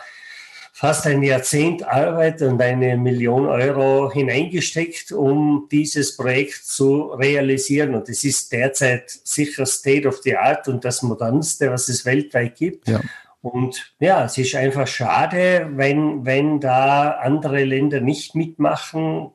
fast 0.80 1.06
ein 1.06 1.22
Jahrzehnt 1.22 1.86
Arbeit 1.86 2.40
und 2.40 2.62
eine 2.62 2.96
Million 2.96 3.46
Euro 3.46 4.10
hineingesteckt, 4.10 5.12
um 5.12 5.68
dieses 5.70 6.16
Projekt 6.16 6.64
zu 6.64 7.02
realisieren. 7.12 7.94
Und 7.94 8.08
es 8.08 8.24
ist 8.24 8.50
derzeit 8.50 9.10
sicher 9.10 9.66
State 9.66 10.08
of 10.08 10.22
the 10.22 10.38
Art 10.38 10.68
und 10.68 10.82
das 10.82 11.02
modernste, 11.02 11.70
was 11.70 11.90
es 11.90 12.06
weltweit 12.06 12.56
gibt. 12.56 12.88
Ja. 12.88 12.98
Und 13.42 13.92
ja, 13.98 14.24
es 14.24 14.38
ist 14.38 14.54
einfach 14.54 14.86
schade, 14.86 15.68
wenn, 15.74 16.24
wenn 16.24 16.60
da 16.60 17.10
andere 17.10 17.62
Länder 17.64 18.00
nicht 18.00 18.34
mitmachen, 18.34 19.32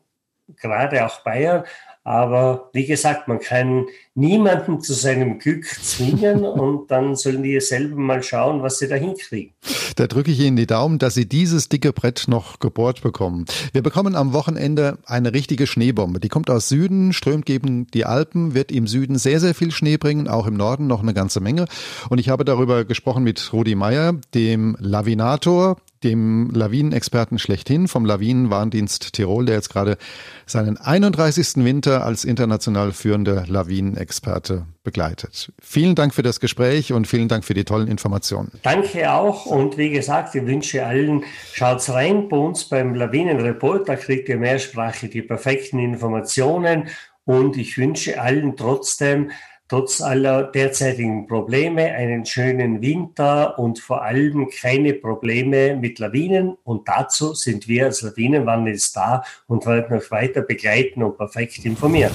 gerade 0.60 1.06
auch 1.06 1.20
Bayern. 1.20 1.64
Aber 2.06 2.70
wie 2.72 2.86
gesagt, 2.86 3.28
man 3.28 3.40
kann 3.40 3.88
niemanden 4.14 4.80
zu 4.80 4.94
seinem 4.94 5.40
Glück 5.40 5.66
zwingen 5.66 6.44
und 6.46 6.92
dann 6.92 7.16
sollen 7.16 7.42
die 7.42 7.60
selber 7.60 7.96
mal 7.96 8.22
schauen, 8.22 8.62
was 8.62 8.78
sie 8.78 8.88
da 8.88 8.94
hinkriegen. 8.96 9.54
Da 9.96 10.06
drücke 10.06 10.30
ich 10.30 10.40
Ihnen 10.40 10.56
die 10.56 10.68
Daumen, 10.68 11.00
dass 11.00 11.16
Sie 11.16 11.28
dieses 11.28 11.68
dicke 11.68 11.94
Brett 11.94 12.26
noch 12.28 12.60
gebohrt 12.60 13.02
bekommen. 13.02 13.46
Wir 13.74 13.82
bekommen 13.82 14.16
am 14.16 14.34
Wochenende 14.34 15.00
eine 15.06 15.34
richtige 15.34 15.66
Schneebombe. 15.66 16.20
Die 16.20 16.30
kommt 16.30 16.50
aus 16.50 16.70
Süden, 16.70 17.12
strömt 17.12 17.46
gegen 17.46 17.88
die 17.88 18.06
Alpen, 18.06 18.54
wird 18.54 18.72
im 18.72 18.88
Süden 18.88 19.18
sehr, 19.18 19.40
sehr 19.40 19.56
viel 19.56 19.72
Schnee 19.72 19.98
bringen, 19.98 20.28
auch 20.28 20.46
im 20.46 20.56
Norden 20.56 20.86
noch 20.86 21.02
eine 21.02 21.14
ganze 21.14 21.40
Menge. 21.40 21.66
Und 22.10 22.20
ich 22.20 22.30
habe 22.30 22.46
darüber 22.46 22.86
gesprochen 22.86 23.24
mit 23.24 23.52
Rudi 23.52 23.74
Meyer, 23.74 24.14
dem 24.36 24.76
Lavinator, 24.80 25.78
dem 26.04 26.52
Lawinenexperten 26.52 27.40
schlechthin 27.40 27.88
vom 27.88 28.06
Lawinenwarndienst 28.06 29.14
Tirol, 29.14 29.46
der 29.46 29.56
jetzt 29.56 29.70
gerade 29.70 29.98
seinen 30.46 30.78
31. 30.78 31.64
Winter 31.66 32.04
als 32.04 32.26
international 32.26 32.92
führender 32.92 33.46
Lawinenexperte 33.48 34.66
begleitet. 34.84 35.52
Vielen 35.62 35.96
Dank 35.96 36.14
für 36.14 36.22
das 36.22 36.40
Gespräch 36.40 36.94
und 36.94 37.08
vielen 37.08 37.28
Dank 37.28 37.44
für 37.44 37.54
die 37.54 37.64
tollen 37.64 37.88
Informationen. 37.88 38.52
Danke 38.62 39.12
auch 39.12 39.46
und 39.46 39.78
wie 39.78 39.90
gesagt, 39.90 40.36
ich 40.36 40.46
wünsche 40.46 40.86
allen, 40.86 41.24
schaut's 41.54 41.90
rein 41.90 42.30
bei 42.30 42.38
uns 42.38 42.66
beim 42.66 42.94
Lawinenreport, 42.94 43.90
da 43.90 43.96
kriegt 43.96 44.30
ihr 44.30 44.38
mehrsprachig 44.38 45.10
die 45.10 45.24
perfekten 45.24 45.80
Informationen 45.80 46.88
und 47.26 47.58
ich 47.58 47.78
wünsche 47.78 48.22
allen 48.22 48.56
trotzdem 48.56 49.32
trotz 49.68 50.02
aller 50.02 50.44
derzeitigen 50.44 51.28
Probleme 51.28 51.92
einen 51.92 52.26
schönen 52.26 52.82
Winter 52.82 53.58
und 53.58 53.80
vor 53.80 54.04
allem 54.04 54.50
keine 54.50 54.94
Probleme 54.94 55.76
mit 55.76 56.00
Lawinen. 56.00 56.58
Und 56.64 56.88
dazu 56.88 57.34
sind 57.34 57.68
wir 57.68 57.86
als 57.86 58.02
Lawinenwandel 58.02 58.78
da 58.94 59.24
und 59.48 59.66
werden 59.66 59.98
euch 59.98 60.12
weiter 60.12 60.42
begleiten 60.42 61.04
und 61.04 61.18
perfekt 61.18 61.66
informieren. 61.66 62.12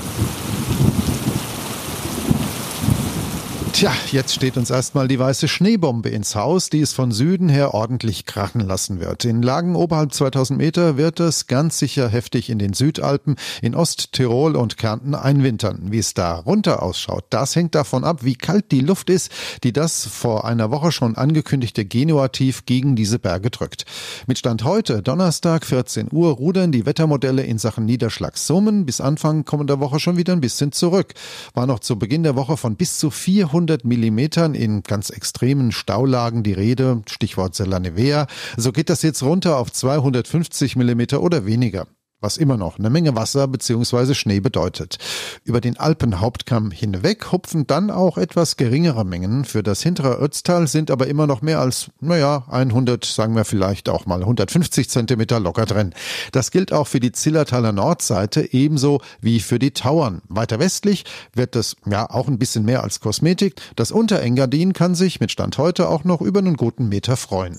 Tja, 3.81 3.95
jetzt 4.12 4.35
steht 4.35 4.59
uns 4.59 4.69
erstmal 4.69 5.09
die 5.09 5.19
weiße 5.19 5.49
Schneebombe 5.49 6.11
ins 6.11 6.35
Haus, 6.35 6.69
die 6.69 6.83
es 6.83 6.93
von 6.93 7.12
Süden 7.12 7.49
her 7.49 7.73
ordentlich 7.73 8.27
krachen 8.27 8.61
lassen 8.61 9.01
wird. 9.01 9.25
In 9.25 9.40
Lagen 9.40 9.75
oberhalb 9.75 10.12
2000 10.12 10.59
Meter 10.59 10.99
wird 10.99 11.19
es 11.19 11.47
ganz 11.47 11.79
sicher 11.79 12.07
heftig 12.07 12.51
in 12.51 12.59
den 12.59 12.75
Südalpen, 12.75 13.37
in 13.62 13.75
Osttirol 13.75 14.55
und 14.55 14.77
Kärnten 14.77 15.14
einwintern. 15.14 15.85
Wie 15.85 15.99
es 15.99 16.12
da 16.12 16.35
runter 16.35 16.83
ausschaut, 16.83 17.25
das 17.31 17.57
hängt 17.57 17.75
davon 17.75 18.05
ab, 18.05 18.23
wie 18.23 18.35
kalt 18.35 18.71
die 18.71 18.83
Luft 18.83 19.09
ist, 19.09 19.33
die 19.64 19.73
das 19.73 20.07
vor 20.07 20.45
einer 20.45 20.71
Woche 20.71 20.93
schon 20.93 21.16
angekündigte 21.16 21.87
Genua-Tief 21.87 22.66
gegen 22.66 22.97
diese 22.97 23.19
Berge 23.19 23.49
drückt. 23.49 23.87
Mit 24.27 24.37
Stand 24.37 24.62
heute, 24.62 25.01
Donnerstag, 25.01 25.64
14 25.64 26.09
Uhr, 26.12 26.33
rudern 26.33 26.71
die 26.71 26.85
Wettermodelle 26.85 27.45
in 27.45 27.57
Sachen 27.57 27.87
Niederschlagssummen 27.87 28.85
bis 28.85 29.01
Anfang 29.01 29.47
kommender 29.47 29.81
Woche 29.81 30.01
schon 30.01 30.19
wieder 30.19 30.35
ein 30.35 30.43
bisschen 30.43 30.71
zurück. 30.71 31.14
War 31.55 31.66
noch 31.66 31.79
zu 31.79 31.99
Beginn 31.99 32.25
der 32.25 32.37
Woche 32.37 32.59
von 32.59 32.77
bis 32.77 32.99
zu 32.99 33.11
400 33.11 33.70
100 33.71 33.85
Millimetern 33.85 34.55
in 34.55 34.83
ganz 34.83 35.11
extremen 35.11 35.71
Staulagen 35.71 36.43
die 36.43 36.53
Rede, 36.53 37.03
Stichwort 37.09 37.55
Selanevea. 37.55 38.27
So 38.57 38.73
geht 38.73 38.91
das 38.91 39.03
jetzt 39.03 39.23
runter 39.23 39.59
auf 39.59 39.71
250 39.71 40.75
Millimeter 40.75 41.23
oder 41.23 41.47
weniger 41.47 41.87
was 42.21 42.37
immer 42.37 42.57
noch 42.57 42.79
eine 42.79 42.91
Menge 42.91 43.17
Wasser 43.17 43.49
bzw. 43.49 44.15
Schnee 44.15 44.41
bedeutet. 44.41 44.99
Über 45.45 45.61
den 45.61 45.79
Alpenhauptkamm 45.79 46.71
hinweg 46.71 47.33
hupfen 47.33 47.67
dann 47.67 47.91
auch 47.91 48.19
etwas 48.19 48.57
geringere 48.57 49.05
Mengen. 49.05 49.45
Für 49.45 49.63
das 49.63 49.83
hintere 49.83 50.21
Ötztal 50.21 50.67
sind 50.67 50.91
aber 50.91 51.07
immer 51.07 51.27
noch 51.27 51.43
mehr 51.43 51.61
als, 51.61 51.91
naja, 52.01 52.45
100, 52.49 53.05
sagen 53.05 53.35
wir 53.37 53.45
vielleicht 53.45 53.89
auch 53.89 54.07
mal 54.07 54.21
150 54.21 54.89
Zentimeter 54.91 55.41
locker 55.41 55.67
drin. 55.67 55.95
Das 56.33 56.51
gilt 56.51 56.73
auch 56.73 56.87
für 56.87 57.01
die 57.01 57.13
Zillertaler 57.13 57.73
Nordseite 57.73 58.53
ebenso 58.53 59.01
wie 59.21 59.41
für 59.41 59.59
die 59.59 59.73
Tauern. 59.73 60.23
Weiter 60.29 60.59
westlich 60.59 61.05
wird 61.35 61.57
es 61.57 61.77
ja 61.87 62.09
auch 62.11 62.29
ein 62.29 62.39
bisschen 62.39 62.65
mehr 62.65 62.83
als 62.83 63.01
Kosmetik. 63.01 63.61
Das 63.77 63.93
Unterengadin 63.93 64.73
kann 64.73 64.95
sich 64.95 65.21
mit 65.21 65.31
Stand 65.31 65.59
heute 65.59 65.89
auch 65.89 66.05
noch 66.05 66.21
über 66.21 66.41
einen 66.41 66.57
guten 66.57 66.89
Meter 66.89 67.17
freuen. 67.17 67.59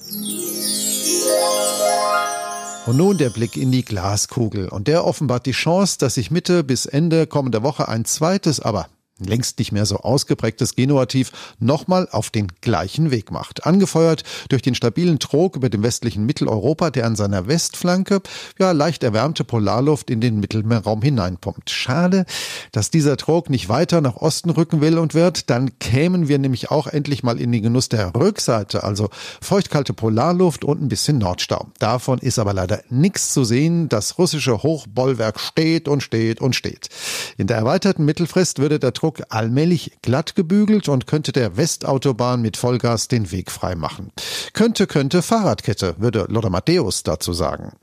Und 2.87 2.97
nun 2.97 3.17
der 3.19 3.29
Blick 3.29 3.57
in 3.57 3.71
die 3.71 3.85
Glaskugel. 3.85 4.67
Und 4.67 4.87
der 4.87 5.05
offenbart 5.05 5.45
die 5.45 5.51
Chance, 5.51 5.99
dass 5.99 6.15
sich 6.15 6.31
Mitte 6.31 6.63
bis 6.63 6.87
Ende 6.87 7.27
kommender 7.27 7.61
Woche 7.61 7.87
ein 7.87 8.05
zweites, 8.05 8.59
aber 8.59 8.87
längst 9.25 9.59
nicht 9.59 9.71
mehr 9.71 9.85
so 9.85 9.97
ausgeprägtes 9.97 10.75
Genuativ, 10.75 11.31
nochmal 11.59 12.07
auf 12.11 12.29
den 12.29 12.47
gleichen 12.61 13.11
Weg 13.11 13.31
macht. 13.31 13.65
Angefeuert 13.65 14.23
durch 14.49 14.61
den 14.61 14.75
stabilen 14.75 15.19
Trog 15.19 15.55
über 15.55 15.69
dem 15.69 15.83
westlichen 15.83 16.25
Mitteleuropa, 16.25 16.89
der 16.89 17.05
an 17.05 17.15
seiner 17.15 17.47
Westflanke 17.47 18.21
ja 18.59 18.71
leicht 18.71 19.03
erwärmte 19.03 19.43
Polarluft 19.43 20.09
in 20.09 20.21
den 20.21 20.39
Mittelmeerraum 20.39 21.01
hineinpumpt. 21.01 21.69
Schade, 21.69 22.25
dass 22.71 22.91
dieser 22.91 23.17
Trog 23.17 23.49
nicht 23.49 23.69
weiter 23.69 24.01
nach 24.01 24.17
Osten 24.17 24.49
rücken 24.49 24.81
will 24.81 24.97
und 24.97 25.13
wird, 25.13 25.49
dann 25.49 25.77
kämen 25.79 26.27
wir 26.27 26.39
nämlich 26.39 26.71
auch 26.71 26.87
endlich 26.87 27.23
mal 27.23 27.39
in 27.39 27.51
den 27.51 27.63
Genuss 27.63 27.89
der 27.89 28.13
Rückseite, 28.15 28.83
also 28.83 29.09
feuchtkalte 29.41 29.93
Polarluft 29.93 30.63
und 30.63 30.81
ein 30.81 30.89
bisschen 30.89 31.17
Nordstau. 31.17 31.67
Davon 31.79 32.19
ist 32.19 32.39
aber 32.39 32.53
leider 32.53 32.81
nichts 32.89 33.33
zu 33.33 33.43
sehen. 33.43 33.89
Das 33.89 34.17
russische 34.17 34.63
Hochbollwerk 34.63 35.39
steht 35.39 35.87
und 35.87 36.01
steht 36.01 36.41
und 36.41 36.55
steht. 36.55 36.89
In 37.37 37.47
der 37.47 37.57
erweiterten 37.57 38.05
Mittelfrist 38.05 38.59
würde 38.59 38.79
der 38.79 38.93
Trog 38.93 39.10
Hamburg 39.11 39.23
allmählich 39.29 39.91
glatt 40.01 40.35
gebügelt 40.35 40.87
und 40.87 41.07
könnte 41.07 41.31
der 41.31 41.57
Westautobahn 41.57 42.41
mit 42.41 42.57
Vollgas 42.57 43.07
den 43.07 43.31
Weg 43.31 43.51
frei 43.51 43.75
machen. 43.75 44.11
Könnte, 44.53 44.87
könnte 44.87 45.21
Fahrradkette, 45.21 45.95
würde 45.97 46.25
Lothar 46.29 46.49
Matthäus 46.49 47.03
dazu 47.03 47.33
sagen. 47.33 47.73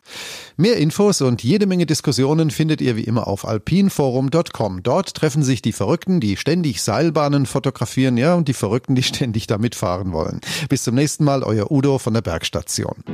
Mehr 0.56 0.76
Infos 0.76 1.20
und 1.20 1.42
jede 1.42 1.66
Menge 1.66 1.86
Diskussionen 1.86 2.50
findet 2.50 2.80
ihr 2.80 2.96
wie 2.96 3.04
immer 3.04 3.26
auf 3.28 3.46
alpinforum.com. 3.46 4.82
Dort 4.82 5.14
treffen 5.14 5.42
sich 5.42 5.60
die 5.60 5.72
Verrückten, 5.72 6.20
die 6.20 6.36
ständig 6.36 6.82
Seilbahnen 6.82 7.46
fotografieren, 7.46 8.16
ja, 8.16 8.34
und 8.34 8.48
die 8.48 8.54
Verrückten, 8.54 8.94
die 8.94 9.02
ständig 9.04 9.46
da 9.46 9.58
mitfahren 9.58 10.12
wollen. 10.12 10.40
Bis 10.68 10.84
zum 10.84 10.94
nächsten 10.94 11.24
Mal, 11.24 11.42
euer 11.42 11.70
Udo 11.70 11.98
von 11.98 12.14
der 12.14 12.22
Bergstation. 12.22 13.04